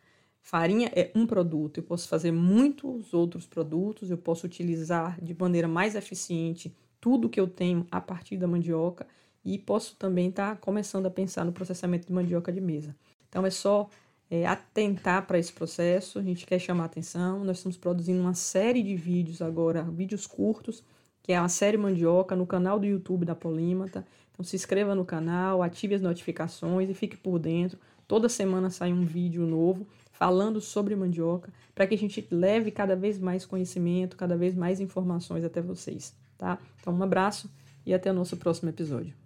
Farinha 0.41 0.89
é 0.95 1.11
um 1.15 1.25
produto, 1.25 1.79
eu 1.79 1.83
posso 1.83 2.07
fazer 2.07 2.31
muitos 2.31 3.13
outros 3.13 3.45
produtos, 3.45 4.09
eu 4.09 4.17
posso 4.17 4.45
utilizar 4.45 5.19
de 5.21 5.33
maneira 5.33 5.67
mais 5.67 5.95
eficiente 5.95 6.73
tudo 6.99 7.29
que 7.29 7.39
eu 7.39 7.47
tenho 7.47 7.85
a 7.91 7.99
partir 7.99 8.37
da 8.37 8.47
mandioca 8.47 9.05
e 9.43 9.57
posso 9.57 9.95
também 9.95 10.29
estar 10.29 10.55
tá 10.55 10.55
começando 10.55 11.05
a 11.05 11.09
pensar 11.09 11.43
no 11.43 11.51
processamento 11.51 12.07
de 12.07 12.13
mandioca 12.13 12.51
de 12.51 12.61
mesa. 12.61 12.95
Então 13.29 13.45
é 13.45 13.49
só 13.49 13.89
é, 14.29 14.45
atentar 14.45 15.27
para 15.27 15.37
esse 15.37 15.51
processo, 15.51 16.17
a 16.17 16.21
gente 16.23 16.45
quer 16.45 16.59
chamar 16.59 16.85
atenção. 16.85 17.43
Nós 17.43 17.57
estamos 17.57 17.77
produzindo 17.77 18.21
uma 18.21 18.33
série 18.33 18.81
de 18.81 18.95
vídeos 18.95 19.41
agora, 19.41 19.83
vídeos 19.83 20.25
curtos, 20.25 20.83
que 21.21 21.31
é 21.31 21.37
a 21.37 21.47
série 21.47 21.77
Mandioca, 21.77 22.35
no 22.35 22.45
canal 22.45 22.79
do 22.79 22.85
YouTube 22.85 23.25
da 23.25 23.35
Polímata. 23.35 24.05
Então 24.31 24.43
se 24.43 24.55
inscreva 24.55 24.95
no 24.95 25.05
canal, 25.05 25.61
ative 25.61 25.95
as 25.95 26.01
notificações 26.01 26.89
e 26.89 26.93
fique 26.93 27.15
por 27.15 27.37
dentro. 27.37 27.77
Toda 28.07 28.27
semana 28.27 28.69
sai 28.69 28.91
um 28.91 29.05
vídeo 29.05 29.45
novo 29.45 29.87
falando 30.11 30.61
sobre 30.61 30.95
mandioca, 30.95 31.51
para 31.73 31.87
que 31.87 31.95
a 31.95 31.97
gente 31.97 32.25
leve 32.29 32.71
cada 32.71 32.95
vez 32.95 33.17
mais 33.17 33.45
conhecimento, 33.45 34.15
cada 34.15 34.37
vez 34.37 34.55
mais 34.55 34.79
informações 34.79 35.43
até 35.43 35.61
vocês, 35.61 36.15
tá? 36.37 36.59
Então 36.79 36.93
um 36.93 37.03
abraço 37.03 37.49
e 37.85 37.93
até 37.93 38.11
o 38.11 38.13
nosso 38.13 38.37
próximo 38.37 38.69
episódio. 38.69 39.22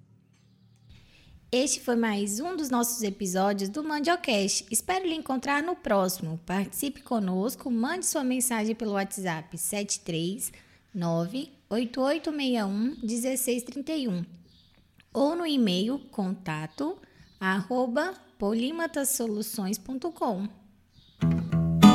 Este 1.60 1.80
foi 1.80 1.96
mais 1.96 2.40
um 2.40 2.56
dos 2.56 2.70
nossos 2.70 3.02
episódios 3.02 3.68
do 3.68 3.84
Mandiocast. 3.84 4.68
Espero 4.70 5.08
lhe 5.08 5.16
encontrar 5.16 5.64
no 5.64 5.76
próximo. 5.76 6.40
Participe 6.46 7.02
conosco, 7.02 7.72
mande 7.72 8.06
sua 8.06 8.24
mensagem 8.24 8.76
pelo 8.76 8.92
WhatsApp 8.92 9.58
739 9.58 11.50
8861 11.68 12.98
1631 13.02 14.24
ou 15.12 15.36
no 15.36 15.48
e-mail 15.48 15.98
contato 16.12 16.96
arroba 17.40 18.14
polimatasoluções.com. 18.38 20.48